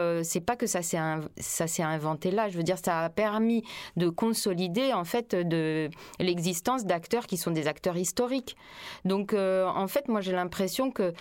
[0.45, 0.97] pas que ça s'est
[1.38, 2.49] ça s'est inventé là.
[2.49, 3.63] Je veux dire, ça a permis
[3.97, 8.56] de consolider en fait de l'existence d'acteurs qui sont des acteurs historiques.
[9.04, 11.13] Donc, euh, en fait, moi, j'ai l'impression que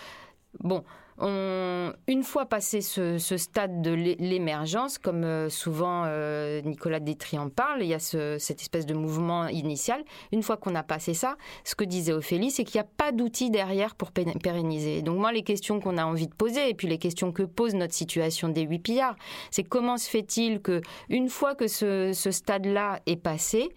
[0.59, 0.83] bon
[1.21, 7.83] une fois passé ce, stade de l'émergence, comme euh, souvent euh, Nicolas Détri en parle,
[7.83, 10.03] il y a cette espèce de mouvement initial.
[10.31, 13.11] Une fois qu'on a passé ça, ce que disait Ophélie, c'est qu'il n'y a pas
[13.11, 15.01] d'outils derrière pour pérenniser.
[15.01, 17.75] Donc moi, les questions qu'on a envie de poser, et puis les questions que pose
[17.75, 19.15] notre situation des huit pillards,
[19.51, 23.69] c'est comment se fait-il que une fois que ce, stade-là est passé,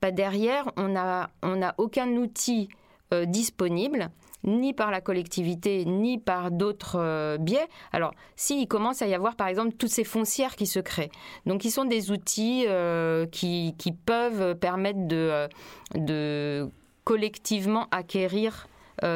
[0.00, 2.70] pas derrière, on n'a aucun outil
[3.12, 4.10] euh, disponible
[4.44, 7.68] ni par la collectivité, ni par d'autres euh, biais.
[7.92, 11.10] Alors, s'il commence à y avoir, par exemple, toutes ces foncières qui se créent,
[11.46, 13.74] donc qui sont des outils euh, qui,
[14.06, 15.48] peuvent permettre de,
[15.96, 16.66] euh,
[17.04, 18.66] collectivement acquérir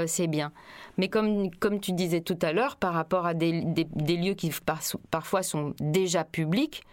[0.07, 0.51] ces biens.
[0.97, 4.51] Mais comme tu disais tout à l'heure, par rapport à des, lieux qui
[5.11, 6.85] parfois sont déjà publics,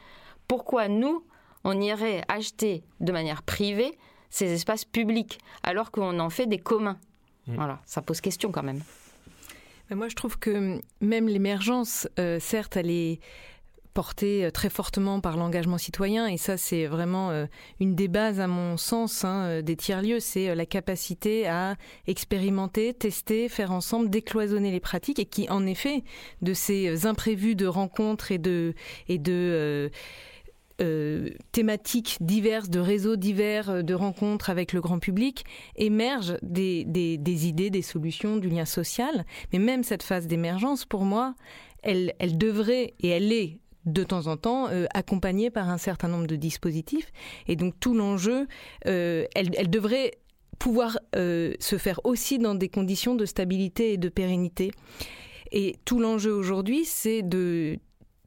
[0.49, 1.23] pourquoi nous,
[1.63, 3.97] on irait acheter de manière privée
[4.29, 6.97] ces espaces publics alors qu'on en fait des communs?
[7.51, 7.55] Mm.
[7.55, 8.81] Voilà, ça pose question quand même.
[9.89, 13.19] Mais moi, je trouve que même l'émergence, euh, certes, elle est
[13.93, 17.45] portée euh, très fortement par l'engagement citoyen, et ça, c'est vraiment euh,
[17.81, 21.75] une des bases, à mon sens, hein, des tiers-lieux, c'est la capacité à
[22.07, 26.05] expérimenter, tester, faire ensemble, décloisonner les pratiques, et qui, en effet,
[26.41, 28.73] de ces imprévus de rencontres et de,
[29.09, 29.89] et de euh,
[31.51, 36.85] thématiques diverses, de réseaux divers, euh, de rencontres avec le grand public, émergent des,
[37.47, 39.25] idées, des solutions, du lien social.
[39.53, 41.35] Mais même cette phase d'émergence, pour moi,
[41.83, 46.27] elle, devrait, et elle est de temps en temps euh, accompagnée par un certain nombre
[46.27, 47.11] de dispositifs.
[47.47, 48.47] Et donc tout l'enjeu,
[48.85, 50.11] elle, devrait
[50.59, 54.71] pouvoir se faire aussi dans des conditions de stabilité et de pérennité.
[55.51, 57.79] Et tout l'enjeu aujourd'hui, c'est de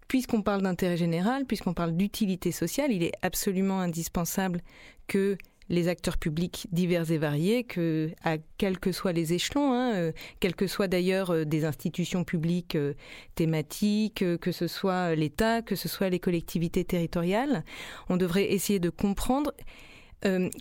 [0.09, 4.61] puisqu'on parle d'intérêt général, puisqu'on parle d'utilité sociale, il est absolument indispensable
[5.07, 5.37] que
[5.69, 10.13] les acteurs publics divers et variés, que à quels que soient les échelons, hein, euh,
[10.41, 12.95] quelles que soient d'ailleurs euh, des institutions publiques euh,
[13.35, 17.65] thématiques, que ce soit l'État, que ce soit les collectivités territoriales,
[18.09, 19.53] on devrait essayer de comprendre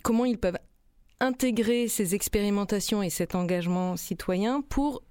[0.02, 0.58] comment ils peuvent
[1.20, 5.02] intégrer ces expérimentations et cet engagement citoyen pour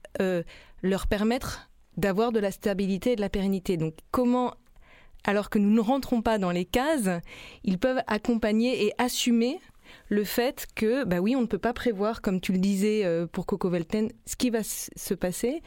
[0.84, 3.78] leur permettre d'avoir de la stabilité et de la pérennité.
[3.78, 4.54] Donc comment,
[5.24, 7.10] alors que nous ne rentrons pas dans les cases,
[7.64, 9.60] ils peuvent accompagner et assumer
[10.10, 13.26] le fait que, bah oui, on ne peut pas prévoir, comme tu le disais euh,
[13.28, 15.62] pour Coco Velten, ce qui va se passer.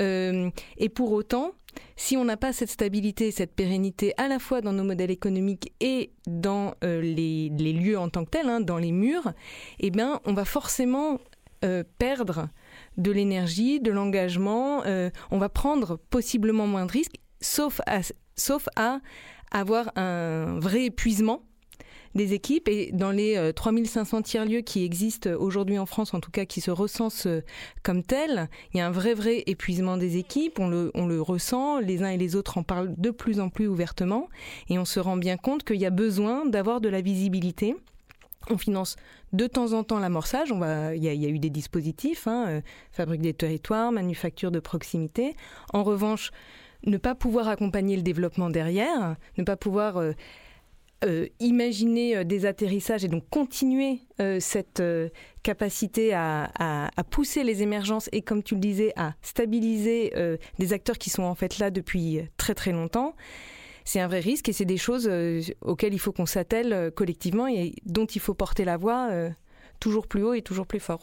[0.00, 1.52] Euh, et pour autant,
[1.96, 5.72] si on n'a pas cette stabilité, cette pérennité à la fois dans nos modèles économiques
[5.80, 9.32] et dans euh, les, lieux en tant que tels, hein, dans les murs,
[9.80, 11.18] eh bien, on va forcément
[11.98, 12.48] perdre
[12.96, 14.82] de l'énergie, de l'engagement.
[15.30, 17.80] on va prendre possiblement moins de risques, sauf
[18.36, 19.00] sauf à
[19.50, 21.42] avoir un vrai épuisement
[22.16, 22.68] des équipes.
[22.68, 26.60] Et dans les 3500 euh, tiers-lieux qui existent aujourd'hui en France, en tout cas qui
[26.60, 27.42] se recensent euh,
[27.82, 30.58] comme tels, il y a un vrai, vrai épuisement des équipes.
[30.58, 33.48] On le, on le ressent, les uns et les autres en parlent de plus en
[33.48, 34.28] plus ouvertement.
[34.68, 37.76] Et on se rend bien compte qu'il y a besoin d'avoir de la visibilité.
[38.48, 38.96] On finance
[39.32, 40.52] de temps en temps l'amorçage.
[40.52, 42.60] On il y, a, eu des dispositifs, hein, euh,
[42.92, 45.34] fabrique des territoires, manufacture de proximité.
[45.72, 46.30] En revanche,
[46.84, 53.04] ne pas pouvoir accompagner le développement derrière, ne pas pouvoir euh, imaginer euh, des atterrissages
[53.04, 54.00] et donc continuer
[54.40, 54.82] cette
[55.42, 60.12] capacité à, pousser les émergences et, comme tu le disais, à stabiliser
[60.58, 63.14] des acteurs qui sont en fait là depuis très très longtemps,
[63.86, 65.10] c'est un vrai risque et c'est des choses
[65.62, 69.10] auxquelles il faut qu'on s'attelle collectivement et dont il faut porter la voix
[69.80, 71.00] toujours plus haut et toujours plus fort.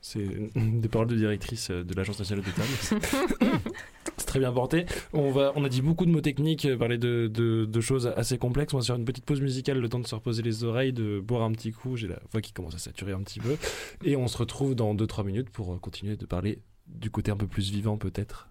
[0.00, 3.60] C'est des paroles de directrice de l'Agence nationale de table.
[4.16, 4.86] C'est très bien porté.
[5.12, 8.38] On, va, on a dit beaucoup de mots techniques, euh, parler de, de, choses assez
[8.38, 8.72] complexes.
[8.72, 11.20] On va faire une petite pause musicale, le temps de se reposer les oreilles, de
[11.20, 11.96] boire un petit coup.
[11.96, 13.56] J'ai la voix qui commence à saturer un petit peu.
[14.04, 17.36] Et on se retrouve dans 2-3 minutes pour euh, continuer de parler du côté un
[17.36, 18.48] peu plus vivant peut-être.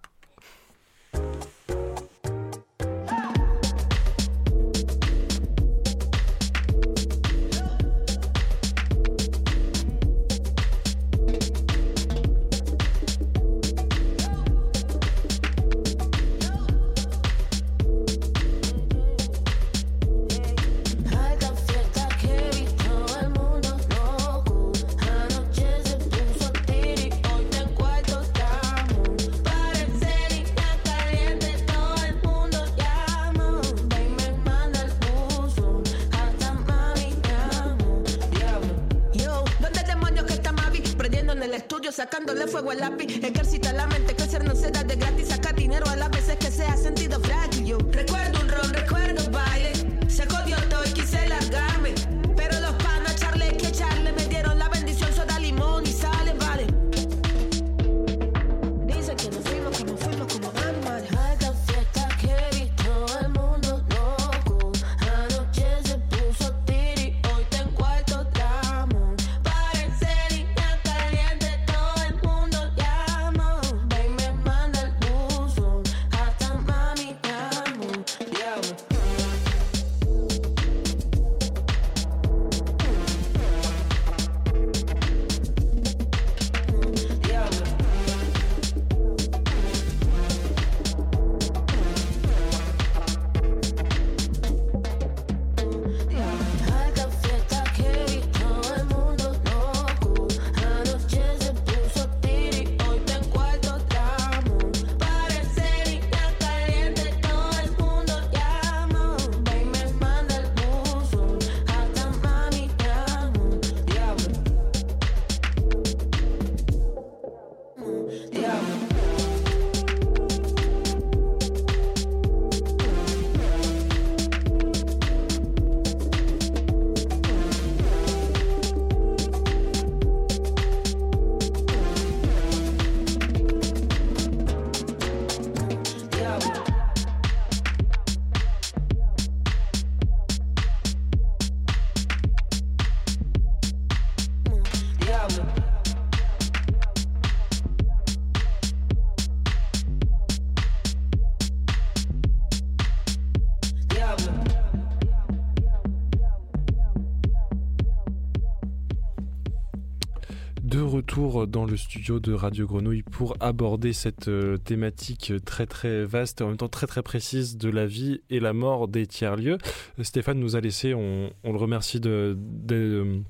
[161.56, 166.44] Dans le studio de Radio Grenouille pour aborder cette euh, thématique très très vaste et
[166.44, 169.56] en même temps très très précise de la vie et la mort des tiers-lieux.
[170.02, 173.22] Stéphane nous a laissé, on, le remercie de, de,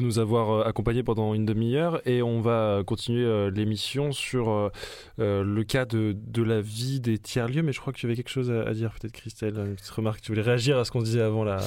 [0.00, 4.70] nous avoir euh, accompagnés pendant une demi-heure et on va continuer euh, l'émission sur
[5.18, 7.62] le cas de, de, la vie des tiers-lieux.
[7.62, 10.22] Mais je crois que tu avais quelque chose à, dire, peut-être Christelle, une petite remarque.
[10.22, 11.60] Tu voulais réagir à ce qu'on disait avant la,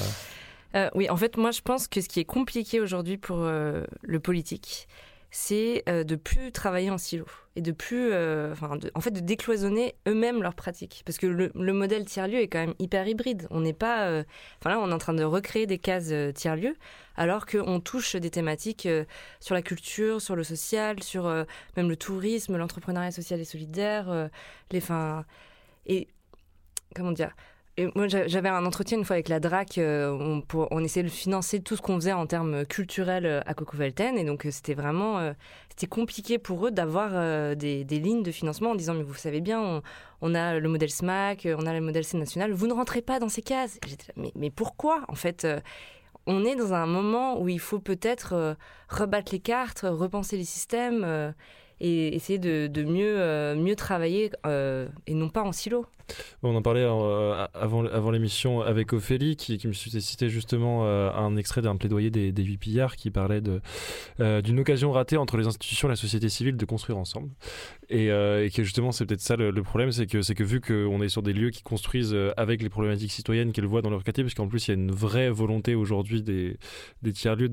[0.96, 4.88] Oui, en fait, moi, je pense que ce qui est compliqué aujourd'hui pour le politique,
[5.36, 8.54] c'est euh, de plus travailler en silo et de plus, euh,
[8.94, 11.02] en fait, de décloisonner eux-mêmes leurs pratiques.
[11.04, 13.48] Parce que le, modèle tiers-lieu est quand même hyper hybride.
[13.50, 14.22] On n'est pas, euh,
[14.64, 16.76] là, on est en train de recréer des cases tiers-lieu,
[17.16, 18.88] alors qu'on touche des thématiques
[19.40, 21.24] sur la culture, sur le social, sur
[21.76, 24.30] même le tourisme, l'entrepreneuriat social et solidaire,
[24.70, 24.82] les,
[25.86, 26.06] et
[26.94, 27.34] comment dire
[27.96, 29.78] moi, j'avais un entretien une fois avec la DRAC.
[29.78, 34.16] Euh, on, essayait de financer tout ce qu'on faisait en termes culturels euh, à Coco-Velten.
[34.16, 35.34] Et donc, euh, c'était vraiment
[35.70, 39.60] c'était compliqué pour eux d'avoir des, lignes de financement en disant Mais vous savez bien,
[39.60, 39.82] on,
[40.22, 42.52] on, a le modèle SMAC, on a le modèle C national.
[42.52, 43.80] Vous ne rentrez pas dans ces cases.
[44.16, 45.46] mais, mais pourquoi En fait,
[46.26, 48.56] on est dans un moment où il faut peut-être
[48.88, 51.34] rebattre les cartes, repenser les systèmes
[51.84, 55.86] et essayer de, mieux, mieux travailler et non pas en silo
[56.42, 61.62] on en parlait euh, avant, l'émission avec Ophélie, qui, me cité justement euh, un extrait
[61.62, 63.40] d'un plaidoyer des, des 8 pillards qui parlait
[64.20, 67.30] euh, d'une occasion ratée entre les institutions et la société civile de construire ensemble.
[67.88, 68.08] Et,
[68.54, 71.32] que justement, c'est peut-être ça le, problème, c'est que, que vu qu'on est sur des
[71.32, 74.68] lieux qui construisent avec les problématiques citoyennes qu'elles voient dans leur quartier, parce qu'en plus,
[74.68, 76.56] il y a une vraie volonté aujourd'hui des,
[77.12, 77.50] tiers-lieux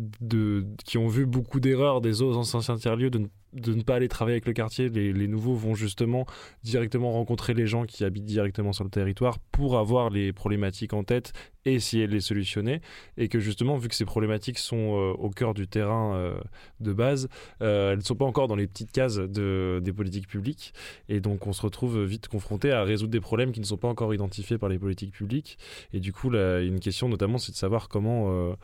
[0.85, 4.35] qui ont vu beaucoup d'erreurs des autres anciens tiers-lieux de, de, ne pas aller travailler
[4.35, 4.89] avec le quartier.
[4.89, 6.25] Les, nouveaux vont justement
[6.63, 11.03] directement rencontrer les gens qui habitent directement sur le territoire pour avoir les problématiques en
[11.03, 11.33] tête
[11.65, 12.81] et essayer de les solutionner.
[13.17, 16.39] Et que justement, vu que ces problématiques sont euh, au cœur du terrain euh,
[16.79, 17.29] de base,
[17.61, 20.73] euh, elles ne sont pas encore dans les petites cases de, des politiques publiques.
[21.09, 23.87] Et donc, on se retrouve vite confronté à résoudre des problèmes qui ne sont pas
[23.87, 25.57] encore identifiés par les politiques publiques.
[25.93, 28.55] Et du coup, une question notamment, c'est de savoir comment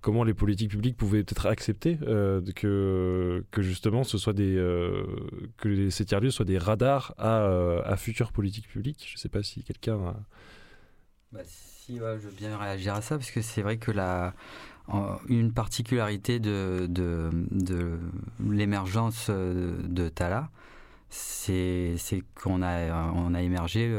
[0.00, 5.04] comment les politiques publiques pouvaient peut-être accepter euh, que, justement ce soit des euh,
[5.56, 9.06] que ces tiers-lieux soient des radars à, euh, à futures politiques publiques.
[9.08, 10.16] Je ne sais pas si quelqu'un a...
[11.32, 14.34] Bah, si, je veux bien réagir à ça parce que c'est vrai que la
[15.28, 16.88] une particularité de,
[18.48, 20.48] l'émergence de Tala,
[21.10, 21.96] c'est
[22.40, 23.92] qu'on a, on a émergé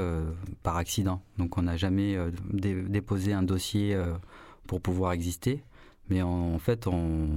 [0.63, 1.21] par accident.
[1.37, 2.17] Donc on n'a jamais
[2.53, 4.01] déposé un dossier
[4.65, 5.61] pour pouvoir exister.
[6.09, 7.29] Mais en, fait, on,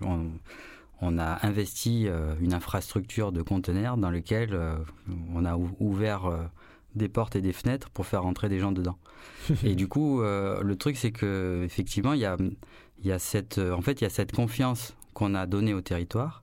[0.00, 4.76] on, a investi euh, une infrastructure de conteneurs dans lequel euh,
[5.34, 6.38] on a ouvert euh,
[6.94, 8.98] des portes et des fenêtres pour faire rentrer des gens dedans.
[9.64, 12.36] et du coup, le truc, c'est que effectivement, il y a,
[13.02, 16.42] y a cette, en fait, il y a cette confiance qu'on a donnée au territoire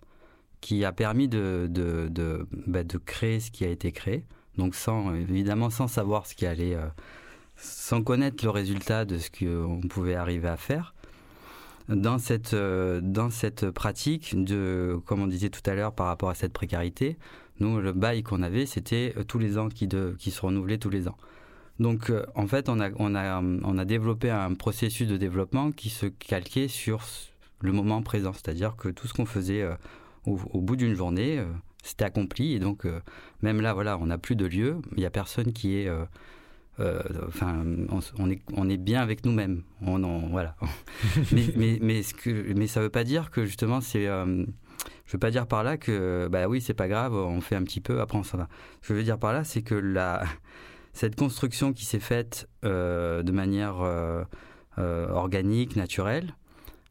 [0.59, 4.26] qui a permis de, de, de, bah, de, créer ce qui a été créé.
[4.57, 6.78] Donc, sans, évidemment, sans savoir ce qui allait,
[7.55, 10.93] sans connaître le résultat de ce qu'on pouvait arriver à faire
[11.96, 16.30] dans cette, euh, dans cette pratique de, comme on disait tout à l'heure par rapport
[16.30, 17.18] à cette précarité,
[17.60, 20.78] nous, le bail qu'on avait, c'était euh, tous les ans qui, de, qui se renouvelait
[20.78, 21.18] tous les ans.
[21.80, 25.72] Donc, euh, en fait, on a, on, a, on a développé un processus de développement
[25.72, 27.02] qui se calquait sur
[27.60, 29.68] le moment présent, c'est-à-dire que tout ce qu'on faisait
[30.26, 31.44] au, bout d'une journée,
[31.84, 32.54] c'était accompli.
[32.54, 32.88] Et donc,
[33.44, 35.88] même là, voilà, on n'a plus de lieu, il n'y a personne qui est
[37.28, 37.64] enfin,
[38.18, 39.64] on, est, on est bien avec nous-mêmes.
[39.86, 40.56] On, voilà.
[41.32, 44.08] mais, mais, mais, ce que, mais ça veut pas dire que justement, c'est.
[44.08, 44.46] Euh,
[45.06, 47.64] je veux pas dire par là que, bah oui, c'est pas grave, on fait un
[47.64, 48.48] petit peu, après on s'en va.
[48.82, 50.24] Ce que je veux dire par là, c'est que la,
[50.94, 53.86] cette construction qui s'est faite euh, de manière
[54.78, 56.34] organique, naturelle,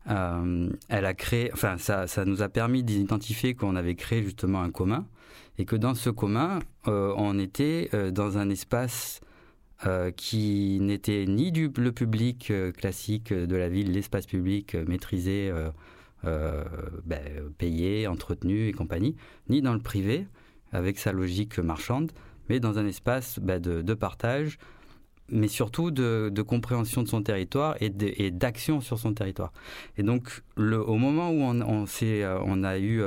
[0.06, 4.70] elle a créé, enfin, ça, ça nous a permis d'identifier qu'on avait créé justement un
[4.70, 5.06] commun
[5.58, 9.20] et que dans ce commun, on était dans un espace
[9.86, 14.84] euh, qui n'était ni du le public euh, classique de la ville, l'espace public euh,
[14.86, 15.50] maîtrisé,
[16.22, 17.22] ben,
[17.56, 19.16] payé, entretenu et compagnie,
[19.48, 20.26] ni dans le privé
[20.70, 22.12] avec sa logique marchande,
[22.50, 24.58] mais dans un espace ben, de, partage,
[25.30, 29.50] mais surtout de, compréhension de son territoire et d'action sur son territoire.
[29.96, 33.02] Et donc, au moment où on, a eu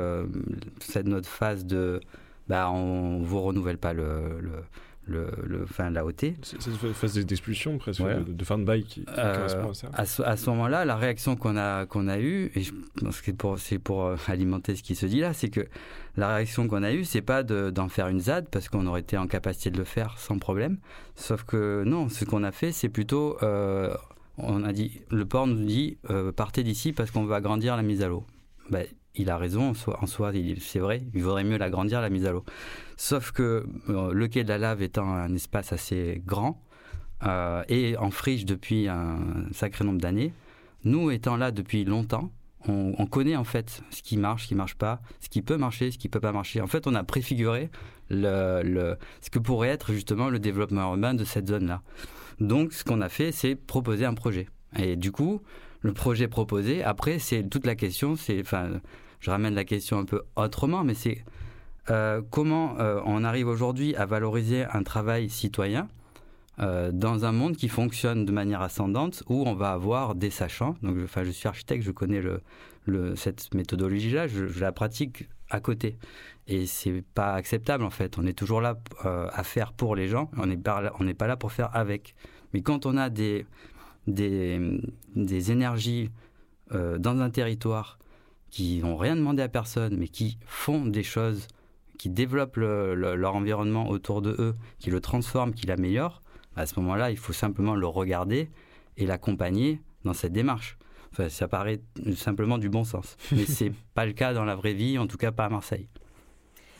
[0.79, 1.99] cette notre phase de,
[2.47, 4.63] bah, on vous renouvelle pas le
[5.05, 6.33] le, le enfin, la OT.
[6.41, 10.23] C'est une phase d'expulsion presque, de, fin de bail qui, euh, correspond à ça.
[10.25, 12.63] À ce, moment-là, la réaction qu'on a, qu'on a eue, et
[13.11, 15.67] c'est pour, pour euh, alimenter ce qui se dit là, c'est que
[16.15, 19.17] la réaction qu'on a eue, c'est pas d'en faire une ZAD, parce qu'on aurait été
[19.17, 20.77] en capacité de le faire sans problème.
[21.15, 23.93] Sauf que non, ce qu'on a fait, c'est plutôt, euh,
[24.37, 25.97] on a dit, le port nous dit,
[26.35, 28.25] partez d'ici parce qu'on veut agrandir la mise à l'eau.
[28.69, 28.85] Ben,
[29.15, 32.43] il a raison en soi, c'est vrai, il vaudrait mieux l'agrandir la mise à l'eau.
[32.97, 36.61] Sauf que euh, le quai de la lave étant un espace assez grand
[37.23, 39.19] euh, et en friche depuis un
[39.51, 40.33] sacré nombre d'années,
[40.83, 42.31] nous étant là depuis longtemps,
[42.67, 45.91] on, connaît en fait ce qui marche, ce qui marche pas, ce qui peut marcher,
[45.91, 46.61] ce qui peut pas marcher.
[46.61, 47.69] En fait, on a préfiguré
[48.09, 51.81] ce que pourrait être justement le développement urbain de cette zone-là.
[52.39, 54.47] Donc, ce qu'on a fait, c'est proposer un projet.
[54.77, 55.41] Et du coup,
[55.81, 56.83] le projet proposé.
[56.83, 58.69] Après, c'est toute la question, c'est, enfin,
[59.23, 61.23] je ramène la question un peu autrement, mais c'est
[61.89, 65.87] euh, comment euh, on arrive aujourd'hui à valoriser un travail citoyen
[66.59, 70.75] euh, dans un monde qui fonctionne de manière ascendante où on va avoir des sachants.
[70.83, 72.21] Donc, enfin, je suis architecte, je connais
[73.15, 75.97] cette méthodologie-là, je, la pratique à côté.
[76.47, 78.17] Et c'est pas acceptable en fait.
[78.17, 81.73] On est toujours là à faire pour les gens, on n'est pas, là pour faire
[81.73, 82.13] avec.
[82.53, 83.45] Mais quand on a des
[85.49, 86.11] énergies
[86.71, 87.97] dans un territoire
[88.53, 91.47] qui n'ont rien demandé à personne, mais qui font des choses,
[91.97, 96.21] qui développent leur environnement autour de eux, qui le transforment, qui l'améliorent,
[96.55, 98.51] à ce moment-là, il faut simplement le regarder
[98.95, 100.77] et l'accompagner dans cette démarche.
[101.11, 101.81] Enfin, ça paraît
[102.15, 103.17] simplement du bon sens.
[103.31, 105.87] Mais c'est pas le cas dans la vraie vie, en tout cas pas à Marseille.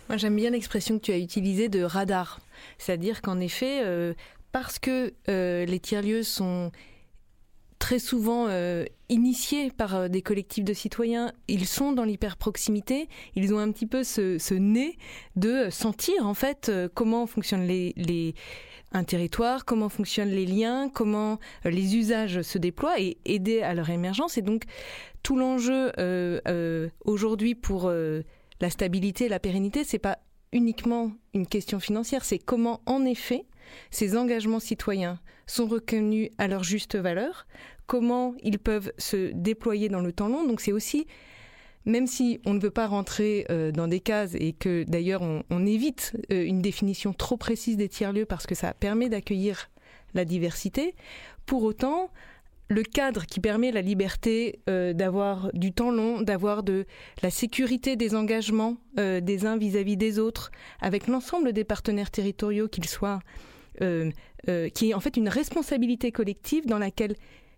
[0.09, 2.39] Moi, j'aime bien l'expression que tu as utilisée de radar.
[2.78, 4.13] C'est-à-dire qu'en effet, euh,
[4.51, 6.71] parce que euh, les tiers-lieux sont
[7.84, 13.53] très souvent euh, initiés par euh, des collectifs de citoyens, ils sont dans l'hyper-proximité, ils
[13.53, 14.97] ont un petit peu ce, nez
[15.36, 18.36] de sentir en fait euh, comment fonctionnent les,
[18.93, 23.89] un territoire, comment fonctionnent les liens, comment les usages se déploient et aider à leur
[23.89, 24.38] émergence.
[24.38, 24.63] Et donc
[25.21, 25.91] tout l'enjeu
[27.03, 30.19] aujourd'hui pour la stabilité, la pérennité, c'est pas
[30.53, 33.43] uniquement une question financière, c'est comment en effet
[33.91, 37.45] ces engagements citoyens sont reconnus à leur juste valeur,
[37.88, 40.45] comment ils peuvent se déployer dans le temps long?
[40.47, 41.07] Donc c'est aussi,
[41.86, 45.66] même si on ne veut pas rentrer euh, dans des cases et que d'ailleurs on,
[45.66, 49.70] évite euh, une définition trop précise des tiers-lieux parce que ça permet d'accueillir
[50.14, 50.95] la diversité,
[51.45, 52.09] pour autant,
[52.70, 56.86] le cadre qui permet la liberté euh, d'avoir du temps long, d'avoir de
[57.22, 62.88] la sécurité des engagements des uns vis-à-vis des autres, avec l'ensemble des partenaires territoriaux, qu'ils
[62.88, 63.20] soient,
[63.80, 67.15] qui est en fait une responsabilité collective dans laquelle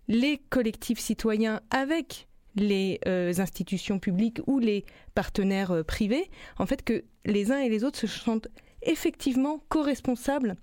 [0.08, 6.84] les collectifs citoyens avec les euh, institutions publiques ou les partenaires euh, privés, en fait
[6.84, 8.48] que les uns et les autres se sentent
[8.82, 10.56] effectivement co-responsables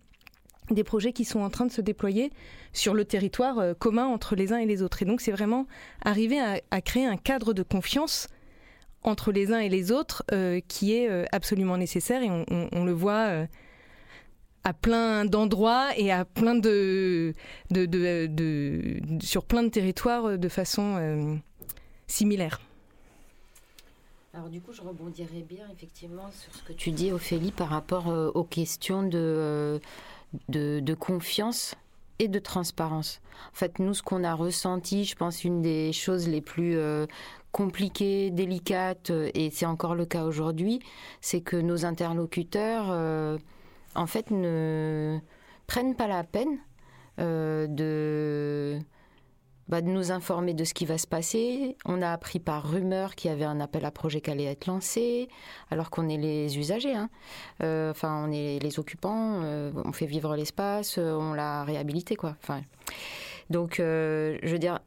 [0.71, 2.31] des projets qui sont en train de se déployer
[2.73, 5.03] sur le territoire euh, commun entre les uns et les autres.
[5.03, 5.67] Et donc c'est vraiment
[6.03, 8.29] arriver à, créer un cadre de confiance
[9.03, 10.25] entre les uns et les autres
[10.69, 13.49] qui est absolument nécessaire et on le voit
[14.65, 17.35] à plein d'endroits et à plein de,
[19.21, 21.35] sur plein de territoires de façon euh,
[22.07, 22.61] similaire.
[24.35, 28.09] Alors du coup, je rebondirais bien effectivement sur ce que tu dis, Ophélie, par rapport
[28.09, 29.79] euh, aux questions de,
[30.49, 31.75] de, de, confiance
[32.19, 33.21] et de transparence.
[33.53, 37.07] En fait, nous, ce qu'on a ressenti, je pense, une des choses les plus euh,
[37.51, 40.81] compliquées, délicates, et c'est encore le cas aujourd'hui,
[41.21, 43.39] c'est que nos interlocuteurs
[43.95, 45.19] en fait, ne
[45.67, 46.59] prennent pas la peine
[47.21, 48.79] euh, de,
[49.69, 51.77] bah, de nous informer de ce qui va se passer.
[51.85, 54.67] On a appris par rumeur qu'il y avait un appel à projet qui allait être
[54.67, 55.29] lancé,
[55.71, 56.95] alors qu'on est les usagers.
[56.95, 57.11] Hein.
[57.63, 62.37] Euh, enfin, on est les occupants, euh, on fait vivre l'espace, on l'a réhabilité, quoi.
[62.43, 62.63] Enfin,
[63.51, 64.79] donc, je veux dire,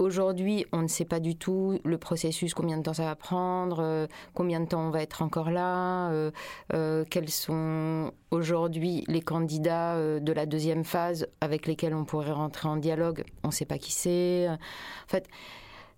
[0.00, 3.80] Aujourd'hui, on ne sait pas du tout le processus, combien de temps ça va prendre,
[3.80, 6.30] euh, combien de temps on va être encore là, euh,
[6.72, 12.68] euh, quels sont aujourd'hui les candidats de la deuxième phase avec lesquels on pourrait rentrer
[12.68, 13.24] en dialogue.
[13.42, 14.48] On ne sait pas qui c'est.
[14.48, 15.26] En fait,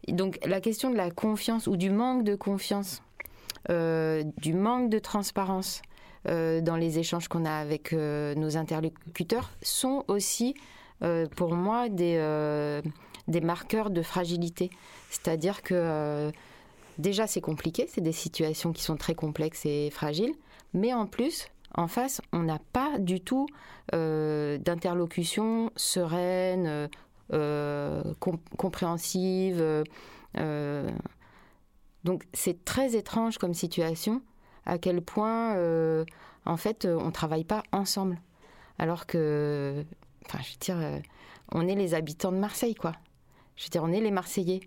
[0.09, 3.03] donc la question de la confiance ou du manque de confiance,
[3.69, 5.83] du manque de transparence
[6.25, 10.55] dans les échanges qu'on a avec nos interlocuteurs sont aussi,
[11.37, 12.83] pour moi, des
[13.31, 14.71] des marqueurs de fragilité.
[15.09, 16.31] C'est-à-dire que euh,
[16.99, 20.35] déjà c'est compliqué, c'est des situations qui sont très complexes et fragiles,
[20.75, 23.47] mais en plus, en face, on n'a pas du tout
[23.95, 26.89] euh, d'interlocution sereine,
[27.33, 29.65] euh, compréhensive.
[32.05, 34.23] donc c'est très étrange comme situation,
[34.67, 35.57] à quel point,
[36.45, 38.19] en fait, on ne travaille pas ensemble.
[38.79, 39.85] Alors que,
[40.27, 41.03] enfin, je veux dire,
[41.53, 42.93] on est les habitants de Marseille, quoi.
[43.61, 44.61] Je veux dire, on est les Marseillais.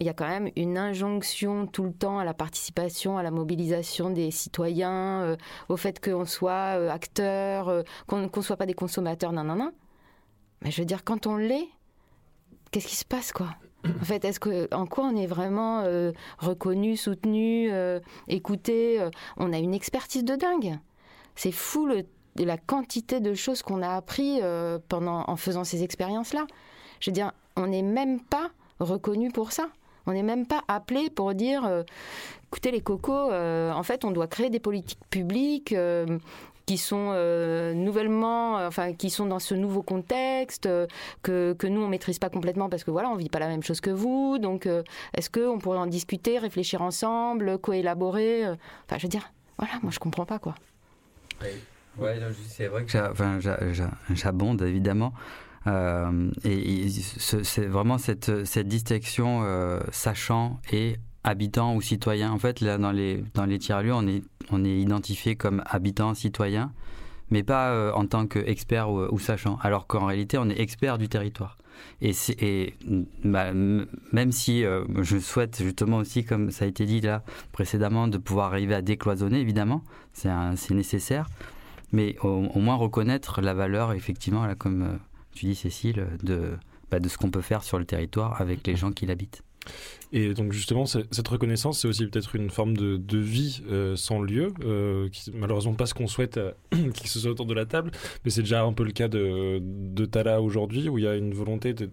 [0.00, 3.30] Il y a quand même une injonction tout le temps à la participation, à la
[3.30, 5.36] mobilisation des citoyens, euh,
[5.68, 9.54] au fait qu'on soit euh, acteur, euh, qu'on ne soit pas des consommateurs, non, non,
[9.54, 9.70] non.
[10.60, 11.68] Mais je veux dire, quand on l'est,
[12.72, 13.54] qu'est-ce qui se passe, quoi?
[14.00, 15.84] En fait, est-ce que, en quoi on est vraiment
[16.38, 17.68] reconnu, soutenu,
[18.28, 19.04] écouté
[19.36, 20.78] On a une expertise de dingue.
[21.34, 21.88] C'est fou
[22.36, 24.40] la quantité de choses qu'on a appris
[24.88, 26.46] pendant, en faisant ces expériences-là.
[27.02, 29.68] Je veux dire, on n'est même pas reconnu pour ça.
[30.06, 31.82] On n'est même pas appelé pour dire, euh,
[32.46, 36.18] écoutez les cocos, euh, en fait, on doit créer des politiques publiques euh,
[36.64, 37.12] qui sont
[37.74, 40.68] nouvellement, enfin, qui sont dans ce nouveau contexte,
[41.22, 43.64] que, que, nous, on maîtrise pas complètement parce que voilà, on vit pas la même
[43.64, 44.38] chose que vous.
[44.38, 44.68] Donc,
[45.14, 49.98] est-ce qu'on pourrait en discuter, réfléchir ensemble, coélaborer Enfin, je veux dire, voilà, moi, je
[49.98, 50.54] comprends pas, quoi.
[51.98, 52.92] Ouais, c'est vrai que
[54.14, 55.12] j'abonde, évidemment.
[55.66, 59.42] Et, c'est vraiment cette, distinction
[59.90, 62.32] sachant et habitant ou citoyen.
[62.32, 66.14] En fait, là, dans les, dans les tiers-lieux, on est, on est identifié comme habitant,
[66.14, 66.72] citoyen,
[67.30, 69.58] mais pas euh, en tant qu'expert ou, ou, sachant.
[69.62, 71.58] Alors qu'en réalité, on est expert du territoire.
[72.00, 72.74] Et,
[73.24, 78.08] bah, même si euh, je souhaite justement aussi, comme ça a été dit là précédemment,
[78.08, 79.82] de pouvoir arriver à décloisonner, évidemment,
[80.12, 80.30] c'est
[80.70, 81.28] nécessaire,
[81.92, 84.96] mais au, moins reconnaître la valeur, effectivement, là, comme euh,
[85.34, 86.56] tu dis Cécile, de,
[86.90, 89.42] bah, de ce qu'on peut faire sur le territoire avec les gens qui l'habitent.
[90.12, 94.52] Et donc justement, cette reconnaissance, c'est aussi peut-être une forme de, vie euh, sans lieu,
[94.64, 96.52] euh, qui malheureusement pas ce qu'on souhaite euh,
[96.94, 97.90] qu'il se soit autour de la table,
[98.24, 101.16] mais c'est déjà un peu le cas de, de Tala aujourd'hui, où il y a
[101.16, 101.88] une volonté de,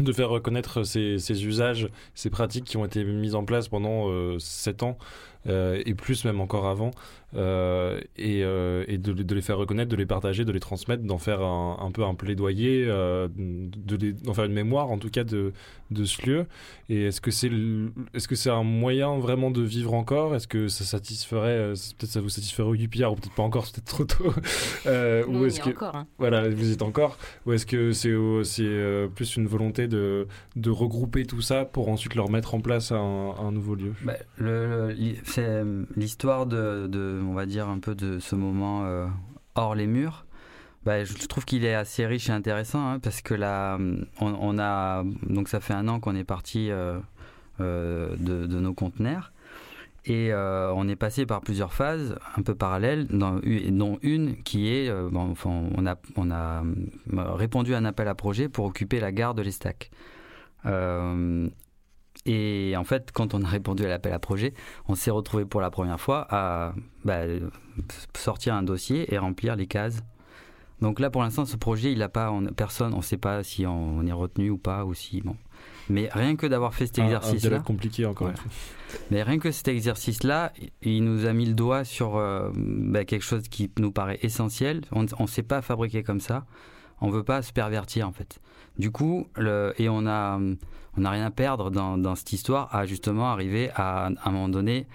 [0.00, 4.38] de faire reconnaître ces, ces, usages, ces pratiques qui ont été mises en place pendant
[4.38, 4.98] sept ans,
[5.46, 6.90] et plus même encore avant,
[7.36, 11.02] euh, et, euh, et de, de, les faire reconnaître, de les partager, de les transmettre,
[11.02, 15.24] d'en faire un, un, peu un plaidoyer, euh, d'en faire une mémoire en tout cas
[15.24, 15.52] de,
[15.90, 16.46] de ce lieu.
[16.88, 17.50] Et est-ce que c'est
[18.14, 20.34] est-ce que c'est un moyen vraiment de vivre encore?
[20.34, 23.74] Est-ce que ça satisferait peut-être ça vous satisferait au Yupillard ou peut-être pas encore, c'est
[23.74, 24.32] peut-être trop tôt.
[24.86, 26.06] euh, ou est-ce que encore, hein.
[26.18, 28.14] voilà vous êtes encore Ou est-ce que c'est
[28.44, 30.26] c'est plus une volonté de,
[30.56, 33.92] de regrouper tout ça pour ensuite leur mettre en place un, un nouveau lieu?
[34.02, 35.62] Bah, le, C'est
[35.94, 39.06] l'histoire de, de on va dire, un peu de ce moment euh,
[39.54, 40.26] hors les murs,
[40.84, 43.78] bah, je trouve qu'il est assez riche et intéressant hein, parce que là,
[44.20, 46.98] on, a donc ça fait un an qu'on est parti euh,
[47.60, 49.32] euh, de, nos conteneurs
[50.06, 55.64] et on est passé par plusieurs phases un peu parallèles, dont, une qui est, enfin,
[55.76, 56.62] on a on a
[57.34, 59.90] répondu à un appel à projet pour occuper la gare de l'Estac.
[62.28, 64.52] Et en fait, quand on a répondu à l'appel à projet,
[64.86, 67.22] on s'est retrouvé pour la première fois à bah,
[68.14, 70.02] sortir un dossier et remplir les cases.
[70.82, 73.66] Donc là, pour l'instant, ce projet, il n'a pas, personne, on ne sait pas si
[73.66, 75.36] on, est retenu ou pas, ou si bon.
[75.88, 78.30] Mais rien que d'avoir fait cet exercice-là, compliqué encore.
[79.10, 80.52] Mais rien que cet exercice-là,
[80.82, 84.82] il nous a mis le doigt sur euh, bah, quelque chose qui nous paraît essentiel.
[84.92, 86.44] On ne sait pas fabriquer comme ça.
[87.00, 88.40] On veut pas se pervertir en fait.
[88.78, 89.26] Du coup,
[89.78, 90.38] et on a
[90.98, 94.88] on n'a rien à perdre dans, cette histoire à justement arriver à, un moment donné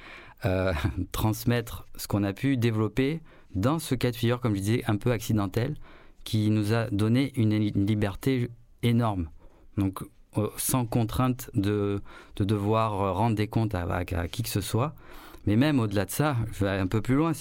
[0.45, 0.73] euh,
[1.11, 3.21] transmettre ce qu'on a pu développer
[3.55, 5.75] dans ce cas de figure, comme je disais, un peu accidentel,
[6.25, 8.49] qui nous a donné une, liberté
[8.81, 9.29] énorme.
[9.77, 9.99] Donc,
[10.57, 12.01] sans contrainte de,
[12.35, 14.95] de, devoir rendre des comptes à, qui que ce soit.
[15.45, 17.33] Mais même au-delà de ça, je vais un peu plus loin,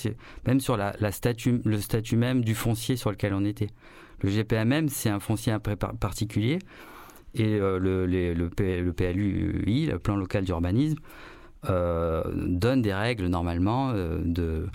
[0.46, 1.10] même sur le
[1.80, 3.70] statut même du foncier sur lequel on était.
[4.22, 5.56] Le GPMM, c'est un foncier
[6.00, 6.58] particulier
[7.34, 10.98] et euh, le, PLUI, le plan local d'urbanisme,
[11.68, 14.68] euh, donne des règles normalement euh, de,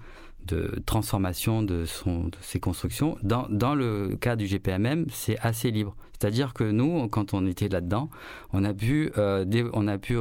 [0.85, 3.17] transformation de, son, ses constructions.
[3.21, 5.95] Dans, dans le cas du GPMM, c'est assez libre.
[6.13, 8.09] C'est-à-dire que nous, quand on était là-dedans,
[8.53, 10.17] on a pu, on a pu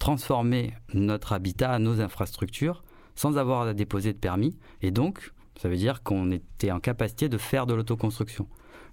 [0.00, 2.82] transformer notre habitat, nos infrastructures,
[3.14, 4.58] sans avoir à déposer de permis.
[4.80, 8.48] Et donc, ça veut dire qu'on était en capacité de faire de l'autoconstruction.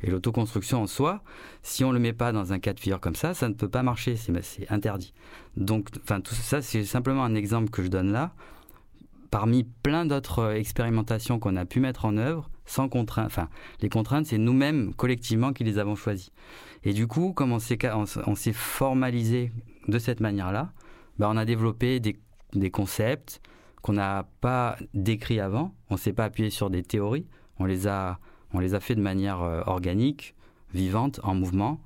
[0.06, 1.24] Et l'autoconstruction en soi,
[1.64, 3.56] si on ne le met pas dans un cas de figure comme ça, ça ne
[3.56, 5.14] peut pas marcher, c'est interdit.
[5.58, 8.32] Donc, enfin, tout ça, c'est simplement un exemple que je donne là,
[9.32, 13.26] parmi plein d'autres euh, expérimentations qu'on a pu mettre en œuvre, sans contrainte.
[13.26, 13.49] Enfin,
[13.82, 16.32] les contraintes, c'est nous-mêmes, collectivement, qui les avons choisies.
[16.84, 17.60] Et du coup, comme on
[18.36, 19.51] s'est formalisé
[19.88, 20.72] de cette manière-là,
[21.18, 22.16] ben, on a développé des,
[22.53, 23.41] des concepts
[23.82, 27.26] qu'on n'a pas décrits avant, on ne s'est pas appuyé sur des théories,
[27.58, 28.20] on les a
[28.56, 30.34] on les a fait de manière euh, organique,
[30.74, 31.82] vivante, en mouvement,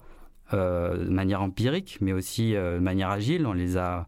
[0.53, 3.47] euh, de manière empirique, mais aussi euh, de manière agile.
[3.47, 4.07] On les a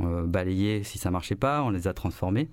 [0.00, 2.50] balayés si ça marchait pas, on les a transformés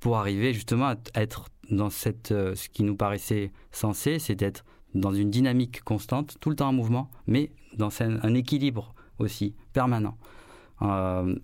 [0.00, 5.12] pour arriver justement à être dans cette, ce qui nous paraissait censé, c'est d'être dans
[5.12, 10.16] une dynamique constante, tout le temps en mouvement, mais dans un, équilibre aussi permanent.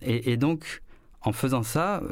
[0.00, 0.82] et, donc,
[1.20, 2.02] en faisant ça,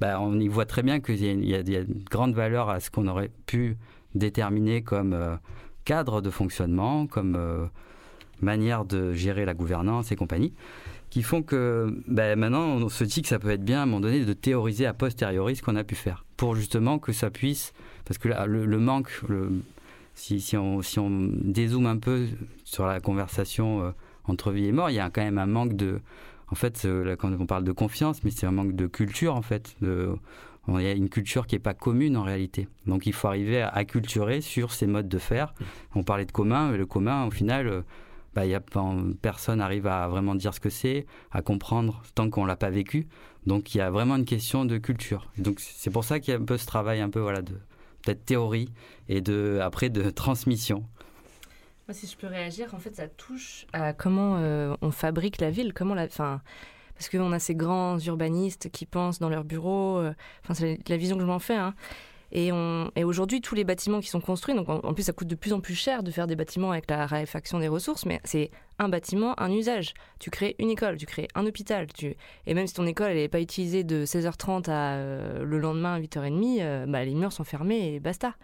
[0.00, 3.08] bah, on y voit très bien qu'il y, a une grande valeur à ce qu'on
[3.08, 3.78] aurait pu
[4.14, 5.36] déterminés comme euh,
[5.84, 7.66] cadre de fonctionnement, comme euh,
[8.40, 10.52] manière de gérer la gouvernance et compagnie,
[11.10, 13.86] qui font que ben, maintenant on se dit que ça peut être bien à un
[13.86, 17.30] moment donné de théoriser a posteriori ce qu'on a pu faire, pour justement que ça
[17.30, 17.72] puisse,
[18.04, 19.10] parce que le, manque,
[20.14, 22.26] si, si, on, si on dézoome un peu
[22.64, 23.90] sur la conversation euh,
[24.24, 26.00] entre vie et mort, il y a quand même un manque de,
[26.48, 26.86] en fait,
[27.18, 29.76] quand on parle de confiance, mais c'est un manque de culture en fait.
[30.68, 32.68] Il y a une culture qui n'est pas commune en réalité.
[32.86, 35.54] Donc il faut arriver à acculturer sur ces modes de faire.
[35.94, 37.84] On parlait de commun, mais le commun, au final,
[38.34, 38.62] bah, y a,
[39.22, 43.06] personne n'arrive à vraiment dire ce que c'est, à comprendre tant qu'on l'a pas vécu.
[43.46, 45.30] Donc il y a vraiment une question de culture.
[45.38, 47.54] Donc c'est pour ça qu'il y a un peu ce travail un peu voilà de
[48.02, 48.70] peut-être théorie
[49.08, 50.84] et de après de transmission.
[51.86, 55.50] Moi, si je peux réagir, en fait, ça touche à comment euh, on fabrique la
[55.50, 56.40] ville, comment la, enfin,
[56.94, 59.98] parce qu'on a ces grands urbanistes qui pensent dans leur bureau.
[59.98, 61.56] Euh, enfin, c'est la vision que je m'en fais.
[61.56, 61.74] Hein.
[62.32, 62.50] Et,
[63.04, 65.60] aujourd'hui, tous les bâtiments qui sont construits, donc en, plus, ça coûte de plus en
[65.60, 69.40] plus cher de faire des bâtiments avec la raréfaction des ressources, mais c'est un bâtiment,
[69.40, 69.94] un usage.
[70.18, 71.86] Tu crées une école, tu crées un hôpital.
[71.92, 72.16] Tu...
[72.46, 76.58] Et même si ton école n'est pas utilisée de 16h30 à euh, le lendemain 8h30,
[76.60, 78.34] euh, bah, les murs sont fermés et basta.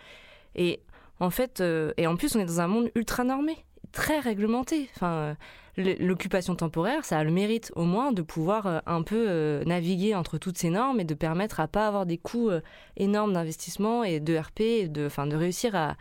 [0.55, 0.83] Et
[1.19, 1.61] en fait,
[1.97, 4.89] et en plus, on est dans un monde ultra normé, très réglementé.
[4.95, 5.37] Enfin,
[5.77, 10.15] l'occupation temporaire, ça a le mérite au moins de pouvoir euh, un peu euh, naviguer
[10.15, 12.61] entre toutes ces normes et de permettre à pas avoir des coûts euh,
[12.97, 15.97] énormes d'investissement et de RP, de, enfin, de réussir à,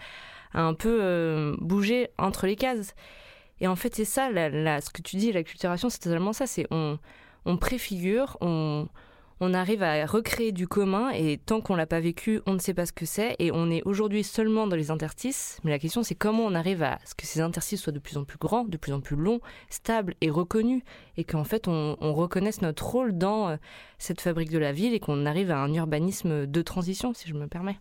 [0.53, 2.95] un peu bouger entre les cases.
[3.61, 6.47] Et en fait, c'est ça, ce que tu dis, la culturation, c'est totalement ça.
[6.47, 8.87] C'est on préfigure, on,
[9.41, 12.73] on arrive à recréer du commun et tant qu'on l'a pas vécu, on ne sait
[12.73, 15.59] pas ce que c'est et on est aujourd'hui seulement dans les interstices.
[15.63, 18.17] Mais la question c'est comment on arrive à ce que ces interstices soient de plus
[18.17, 20.83] en plus grands, de plus en plus longs, stables et reconnus
[21.17, 23.57] et qu'en fait on, reconnaisse notre rôle dans euh,
[23.97, 27.33] cette fabrique de la ville et qu'on arrive à un urbanisme de transition, si je
[27.33, 27.79] me permets.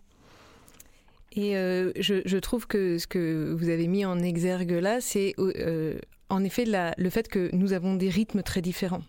[1.33, 5.99] Et euh, je, trouve que ce que vous avez mis en exergue là, c'est euh,
[6.29, 9.01] en effet le fait que nous avons des rythmes très différents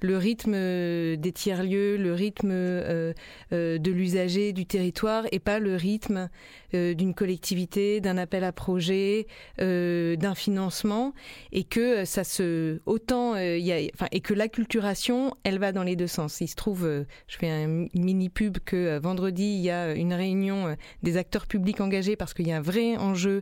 [0.00, 3.12] le rythme euh, des tiers-lieux, le rythme euh,
[3.52, 6.28] euh, de l'usager du territoire et pas le rythme
[6.72, 11.14] d'une collectivité, d'un appel à projet, d'un financement
[11.50, 16.42] et que ça se autant et que l'acculturation elle va dans les deux sens.
[16.42, 16.82] Il se trouve,
[17.28, 21.80] je fais un mini pub que vendredi il y a une réunion des acteurs publics
[21.80, 23.40] engagés parce qu'il y a un vrai enjeu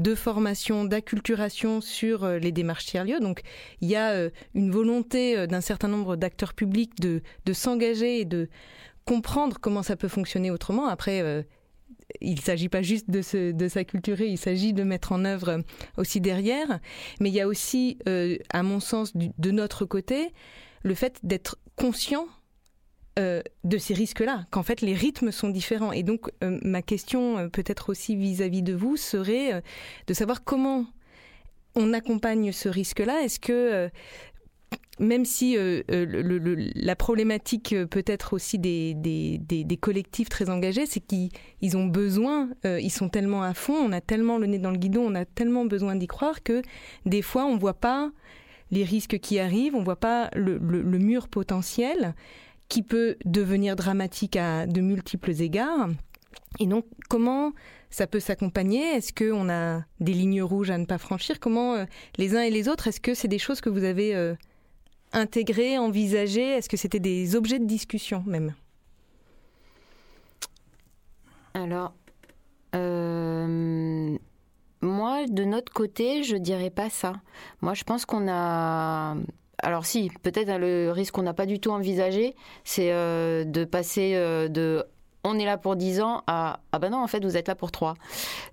[0.00, 3.20] de formation, d'acculturation sur les démarches tiers-lieux.
[3.20, 3.42] Donc
[3.80, 8.48] il y a une volonté d'un certain nombre d'acteurs publics de, de s'engager et de
[9.04, 10.86] comprendre comment ça peut fonctionner autrement.
[10.86, 11.42] Après, euh,
[12.20, 15.62] il ne s'agit pas juste de, de s'acculturer, il s'agit de mettre en œuvre
[15.96, 16.80] aussi derrière.
[17.20, 20.32] Mais il y a aussi, euh, à mon sens, de notre côté,
[20.82, 22.26] le fait d'être conscient
[23.18, 25.92] euh, de ces risques-là, qu'en fait les rythmes sont différents.
[25.92, 29.62] Et donc ma question, peut-être aussi vis-à-vis de vous, serait
[30.06, 30.86] de savoir comment
[31.74, 33.22] on accompagne ce risque-là.
[33.22, 33.90] Est-ce que
[34.98, 40.86] même si euh, euh, la problématique euh, peut être aussi des, des, collectifs très engagés,
[40.86, 44.70] c'est qu'ils ont besoin, ils sont tellement à fond, on a tellement le nez dans
[44.70, 46.62] le guidon, on a tellement besoin d'y croire que
[47.04, 48.12] des fois on ne voit pas
[48.70, 52.14] les risques qui arrivent, on ne voit pas le, mur potentiel
[52.68, 55.88] qui peut devenir dramatique à de multiples égards.
[56.60, 57.52] Et donc comment
[57.90, 58.82] ça peut s'accompagner?
[58.82, 61.40] Est-ce qu'on a des lignes rouges à ne pas franchir?
[61.40, 64.34] Comment les uns et les autres, est-ce que c'est des choses que vous avez
[65.12, 68.54] intégrer, envisager Est-ce que c'était des objets de discussion même?
[71.54, 71.92] Alors,
[72.74, 74.16] euh,
[74.80, 77.20] moi, de notre côté, je dirais pas ça.
[77.60, 79.16] Moi, je pense qu'on a
[79.64, 83.64] alors si, peut-être hein, le risque qu'on n'a pas du tout envisagé, c'est euh, de
[83.64, 84.84] passer euh, de
[85.24, 87.54] on est là pour 10 ans à ah ben non en fait vous êtes là
[87.54, 87.94] pour 3.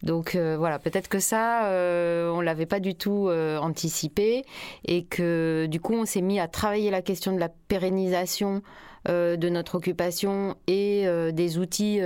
[0.04, 4.44] Donc euh, voilà, peut-être que ça euh, on l'avait pas du tout euh, anticipé
[4.86, 8.62] et que du coup on s'est mis à travailler la question de la pérennisation
[9.08, 12.02] de notre occupation et des outils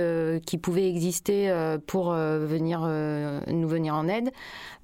[0.46, 1.52] qui pouvaient exister
[1.88, 4.30] pour nous venir en aide.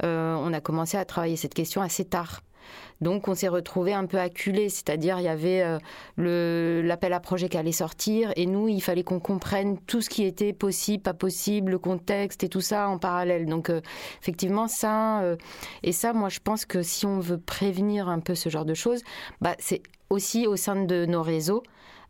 [0.02, 2.42] on a commencé à travailler cette question assez tard.
[3.00, 5.62] Donc on s'est retrouvé un peu acculé, c'est-à-dire il y avait
[6.18, 10.10] euh, l'appel à projet qui allait sortir et nous il fallait qu'on comprenne tout ce
[10.10, 13.46] qui était possible, pas possible, le contexte et tout ça en parallèle.
[13.46, 13.80] Donc euh,
[14.20, 15.36] effectivement ça euh,
[15.82, 18.74] et ça moi je pense que si on veut prévenir un peu ce genre de
[18.74, 19.02] choses,
[19.40, 21.62] bah c'est aussi au sein de nos réseaux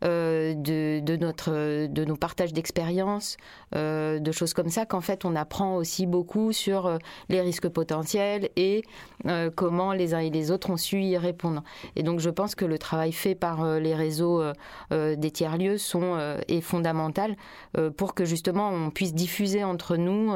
[0.03, 3.37] euh, de, notre, de nos partages d'expériences,
[3.75, 6.97] euh, de choses comme ça, qu'en fait on apprend aussi beaucoup sur euh,
[7.29, 8.83] les risques potentiels et
[9.55, 11.63] comment les uns et les autres ont su y répondre.
[11.95, 14.41] Et donc je pense que le travail fait par les réseaux
[14.89, 17.35] des tiers-lieux sont, est fondamental
[17.97, 20.33] pour que justement on puisse diffuser entre nous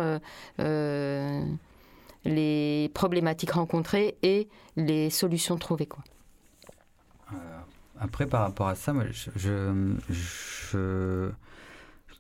[2.25, 5.89] les problématiques rencontrées et les solutions trouvées.
[7.99, 9.29] Après, par rapport à ça, moi, je,
[10.09, 11.29] je,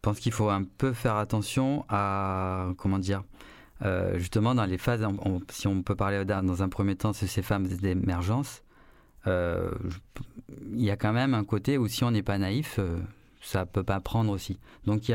[0.01, 3.23] pense qu'il faut un peu faire attention à, comment dire,
[3.81, 5.05] euh, justement dans les phases,
[5.49, 8.63] si on peut parler dans un premier temps de ces phases d'émergence,
[9.27, 9.71] euh,
[10.71, 12.99] il y a quand même un côté où si on n'est pas naïf, euh,
[13.41, 14.59] ça peut pas prendre aussi.
[14.85, 15.09] Donc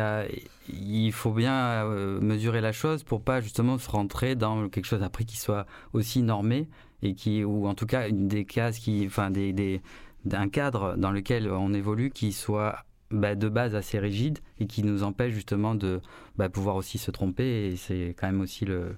[0.68, 1.84] il, faut bien
[2.20, 6.22] mesurer la chose pour pas justement se rentrer dans quelque chose après qui soit aussi
[6.22, 6.68] normé
[7.02, 9.80] et qui, ou en tout cas des cases qui, enfin des
[10.24, 14.82] d'un cadre dans lequel on évolue qui soit bah, de base assez rigide et qui
[14.82, 16.00] nous empêche justement de
[16.36, 17.68] bah, pouvoir aussi se tromper.
[17.68, 18.96] Et c'est quand même aussi le.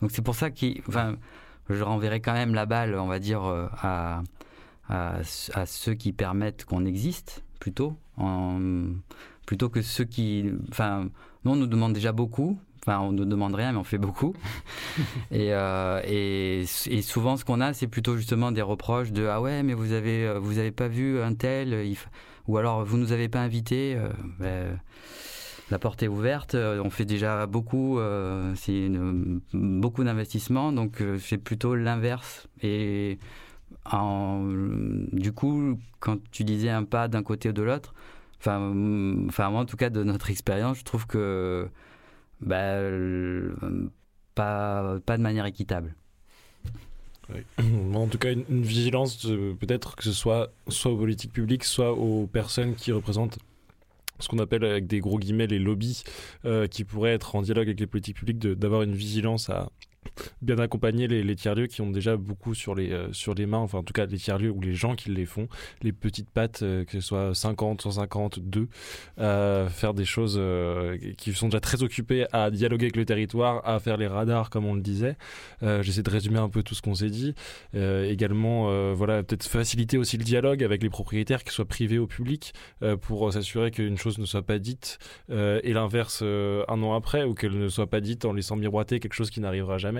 [0.00, 1.16] Donc c'est pour ça que enfin,
[1.70, 4.22] je renverrai quand même la balle, on va dire, euh, à,
[4.88, 5.22] à,
[5.66, 7.96] ceux qui permettent qu'on existe plutôt,
[9.46, 10.50] plutôt que ceux qui.
[10.70, 11.08] Enfin,
[11.44, 12.58] nous, on nous demande déjà beaucoup.
[12.86, 14.34] Enfin, on ne demande rien, mais on fait beaucoup.
[15.30, 19.40] et, euh, et, et, souvent, ce qu'on a, c'est plutôt justement des reproches de ah
[19.40, 21.86] ouais, mais vous avez euh, vous avez pas vu un tel.
[21.86, 21.96] Il
[22.46, 23.96] ou alors vous nous avez pas invités.
[23.96, 24.08] Euh,
[24.38, 24.78] ben,
[25.70, 26.54] la porte est ouverte.
[26.54, 28.90] Euh, on fait déjà beaucoup, euh, c'est
[29.52, 32.48] beaucoup d'investissements, donc c'est plutôt l'inverse.
[32.62, 33.18] Et
[33.90, 34.46] en,
[35.12, 37.94] du coup, quand tu disais un pas d'un côté ou de l'autre,
[38.40, 38.58] enfin,
[39.28, 41.68] enfin moi en tout cas de notre expérience, je trouve que
[42.44, 42.78] bah,
[44.34, 45.94] pas, pas de manière équitable.
[47.94, 49.26] En tout cas, une, vigilance
[49.58, 53.38] peut-être que ce soit soit aux politiques publiques, soit aux personnes qui représentent
[54.20, 56.04] ce qu'on appelle avec des gros guillemets les lobbies,
[56.44, 59.70] euh, qui pourraient être en dialogue avec les politiques publiques, d'avoir une vigilance à,
[60.42, 63.78] bien accompagner les, tiers-lieux qui ont déjà beaucoup sur les, euh, sur les mains, enfin
[63.78, 65.48] en tout cas les tiers-lieux ou les gens qui les font,
[65.82, 68.68] les petites pattes, euh, que ce soit 50, 150, 2,
[69.68, 73.80] faire des choses euh, qui sont déjà très occupées à dialoguer avec le territoire, à
[73.80, 75.16] faire les radars comme on le disait.
[75.62, 77.34] J'essaie de résumer un peu tout ce qu'on s'est dit.
[77.72, 82.52] également, voilà, peut-être faciliter aussi le dialogue avec les propriétaires, qu'ils soient privés ou publics,
[83.00, 84.98] pour s'assurer qu'une chose ne soit pas dite
[85.30, 89.14] et l'inverse un an après, ou qu'elle ne soit pas dite en laissant miroiter quelque
[89.14, 89.93] chose qui n'arrivera jamais.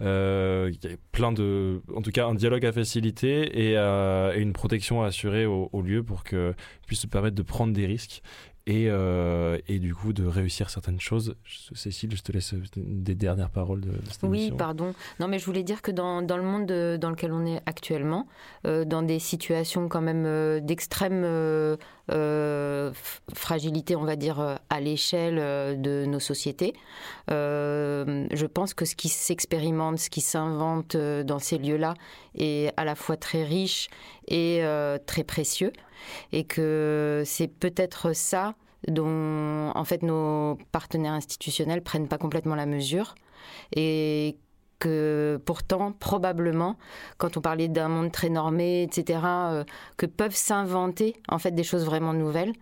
[0.00, 4.34] Euh, il y a plein de, en tout cas, un dialogue à faciliter et, euh,
[4.36, 6.54] une protection à assurer au, lieu pour que
[6.86, 8.22] puisse se permettre de prendre des risques
[8.66, 11.36] et, euh, et, du coup de réussir certaines choses.
[11.74, 14.94] Cécile, je te laisse des dernières paroles de, cette Oui, pardon.
[15.20, 16.66] Non, mais je voulais dire que dans, dans le monde
[16.98, 18.26] dans lequel on est actuellement,
[18.64, 21.76] dans des situations quand même d'extrême
[22.08, 26.74] fragilité, on va dire, à l'échelle de nos sociétés,
[27.28, 31.94] je pense que ce qui s'expérimente, ce qui s'invente dans ces lieux-là
[32.36, 33.88] est à la fois très riche
[34.28, 34.62] et
[35.06, 35.72] très précieux.
[36.32, 38.54] Et que c'est peut-être ça
[38.88, 43.14] dont en fait nos partenaires institutionnels prennent pas complètement la mesure.
[43.74, 44.36] Et
[44.78, 46.76] que pourtant probablement
[47.18, 49.64] quand on parlait d'un monde très normé etc euh,
[49.96, 52.52] que peuvent s'inventer en fait des choses vraiment nouvelles.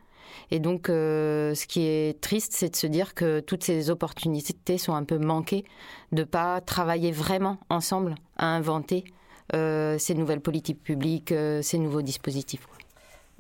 [0.50, 4.78] Et donc euh, ce qui est triste c'est de se dire que toutes ces opportunités
[4.78, 5.64] sont un peu manquées
[6.12, 9.04] de pas travailler vraiment ensemble à inventer
[9.54, 12.66] euh, ces nouvelles politiques publiques ces nouveaux dispositifs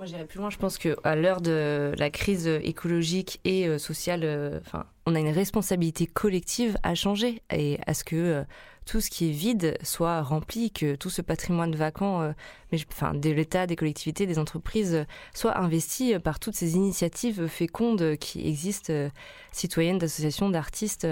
[0.02, 0.50] moi, j'irais plus loin.
[0.50, 5.20] Je pense qu'à l'heure de la crise écologique et euh, sociale, euh, enfin, on a
[5.20, 8.44] une responsabilité collective à changer et à ce que euh,
[8.84, 12.34] tout ce qui est vide soit rempli, que tout ce patrimoine vacant,
[12.72, 18.92] de l'État, des collectivités, des entreprises, soit investi par toutes ces initiatives fécondes qui existent,
[19.52, 21.06] citoyennes, d'associations, d'artistes.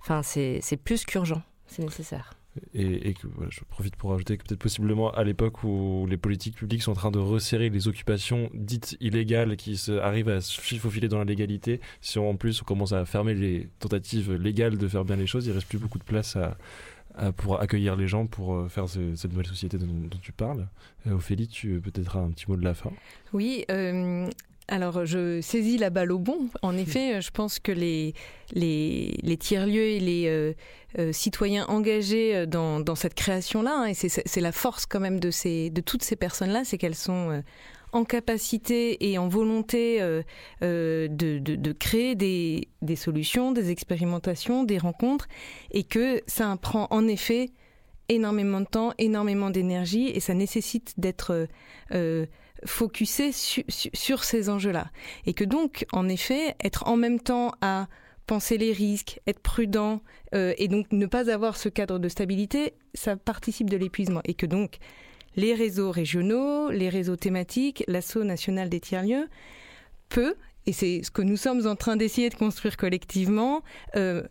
[0.00, 2.37] Enfin, c'est plus qu'urgent, c'est nécessaire
[2.74, 3.14] et,
[3.50, 6.96] je profite pour rajouter que peut-être possiblement à l'époque où les politiques publiques sont en
[6.96, 11.24] train de resserrer les occupations dites illégales qui se, arrivent à se faufiler dans la
[11.24, 15.26] légalité, si en plus on commence à fermer les tentatives légales de faire bien les
[15.26, 16.36] choses, il reste plus beaucoup de place
[17.36, 20.66] pour accueillir les gens pour euh, faire cette nouvelle société dont, tu parles.
[21.06, 22.92] Euh, Ophélie, tu peut-être un petit mot de la fin?
[23.32, 24.28] Oui, euh,
[24.68, 26.50] alors, je saisis la balle au bon.
[26.60, 28.12] En effet, je pense que les,
[28.52, 30.52] les, les tiers-lieux et les euh,
[30.98, 35.20] euh, citoyens engagés euh, dans, dans cette création-là, hein, et c'est la force quand même
[35.20, 37.42] de, ces, de toutes ces personnes-là, c'est qu'elles sont
[37.92, 40.00] en capacité et en volonté
[40.60, 45.28] de, de, de, créer des, des, solutions, des expérimentations, des rencontres,
[45.70, 47.50] et que ça prend en effet
[48.10, 51.48] énormément de temps, énormément d'énergie, et ça nécessite d'être
[52.64, 54.90] focuser sur ces enjeux-là.
[55.26, 57.88] Et que donc, en effet, être en même temps à
[58.26, 60.02] penser les risques, être prudent,
[60.34, 64.20] euh, et donc ne pas avoir ce cadre de stabilité, ça participe de l'épuisement.
[64.24, 64.78] Et que donc,
[65.36, 69.28] les réseaux régionaux, les réseaux thématiques, l'assaut national des tiers-lieux,
[70.08, 70.34] peut,
[70.66, 73.62] et c'est ce que nous sommes en train d'essayer de construire collectivement,
[73.96, 74.22] euh,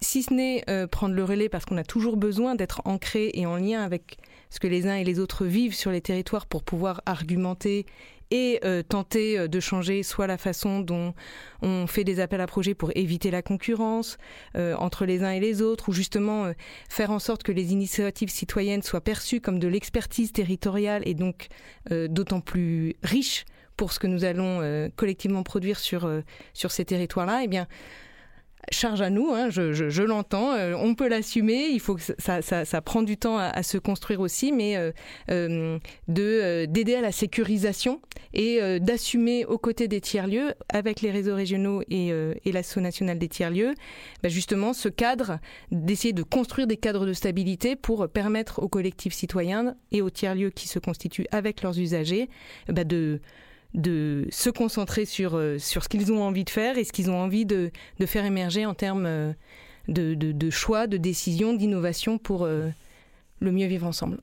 [0.00, 3.46] si ce n'est euh, prendre le relais parce qu'on a toujours besoin d'être ancré et
[3.46, 4.18] en lien avec
[4.50, 7.86] ce que les uns et les autres vivent sur les territoires pour pouvoir argumenter
[8.30, 11.14] et euh, tenter euh, de changer soit la façon dont
[11.62, 14.18] on fait des appels à projets pour éviter la concurrence
[14.56, 16.52] euh, entre les uns et les autres, ou justement
[16.88, 21.48] faire en sorte que les initiatives citoyennes soient perçues comme de l'expertise territoriale et donc
[21.90, 23.44] d'autant plus riches
[23.76, 26.10] pour ce que nous allons collectivement produire sur,
[26.52, 27.66] sur ces territoires-là, eh bien,
[28.70, 33.02] charge à nous, hein, je, l'entends, euh, on peut l'assumer, il faut que ça, prend
[33.02, 34.92] du temps à, se construire aussi, mais euh,
[35.30, 38.00] euh, de d'aider à la sécurisation
[38.32, 42.12] et d'assumer aux côtés des tiers-lieux, avec les réseaux régionaux et,
[42.52, 43.74] l'Asso national des tiers-lieux,
[44.22, 45.38] bah, justement ce cadre,
[45.70, 50.50] d'essayer de construire des cadres de stabilité pour permettre aux collectifs citoyens et aux tiers-lieux
[50.50, 52.28] qui se constituent avec leurs usagers
[52.68, 53.20] bah, de
[53.74, 57.10] de se concentrer sur, euh, sur ce qu'ils ont envie de faire et ce qu'ils
[57.10, 57.70] ont envie de,
[58.06, 59.32] faire émerger en termes euh,
[59.88, 62.68] de, de, choix, de décisions, d'innovation pour euh,
[63.40, 64.18] le mieux vivre ensemble.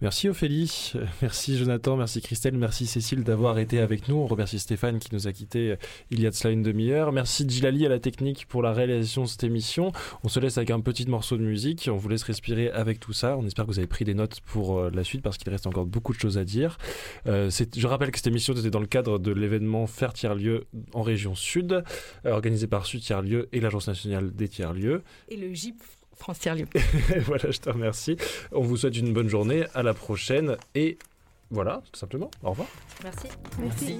[0.00, 0.92] Merci Ophélie,
[1.22, 4.14] merci Jonathan, merci Christelle, merci Cécile d'avoir été avec nous.
[4.14, 5.76] On remercie Stéphane qui nous a quittés euh,
[6.12, 7.10] il y a de cela une demi-heure.
[7.10, 9.90] Merci Djilali à la technique pour la réalisation de cette émission.
[10.22, 11.90] On se laisse avec un petit morceau de musique.
[11.92, 13.36] On vous laisse respirer avec tout ça.
[13.36, 15.66] On espère que vous avez pris des notes pour euh, la suite parce qu'il reste
[15.66, 16.78] encore beaucoup de choses à dire.
[17.26, 21.02] Euh, je rappelle que cette émission était dans le cadre de l'événement Faire tiers-lieu en
[21.02, 21.82] région sud,
[22.24, 25.02] organisé par Sud Tiers-lieu et l'Agence nationale des tiers-lieux.
[25.28, 25.82] Et le GIP
[26.18, 26.66] France Tiers-Lieu.
[27.26, 28.16] voilà, je te remercie.
[28.52, 29.64] On vous souhaite une bonne journée.
[29.74, 30.56] À la prochaine.
[30.74, 30.98] Et
[31.50, 32.30] voilà, tout simplement.
[32.42, 32.68] Au revoir.
[33.02, 33.28] Merci.
[33.58, 33.98] Merci.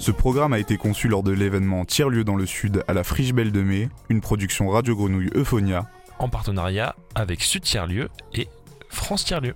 [0.00, 3.32] Ce programme a été conçu lors de l'événement Tiers-lieu dans le Sud à la Friche
[3.32, 5.88] Belle de Mai, une production Radio Grenouille Euphonia.
[6.18, 8.48] En partenariat avec Sud Tiers-lieu et
[8.88, 9.54] France Tiers-lieu.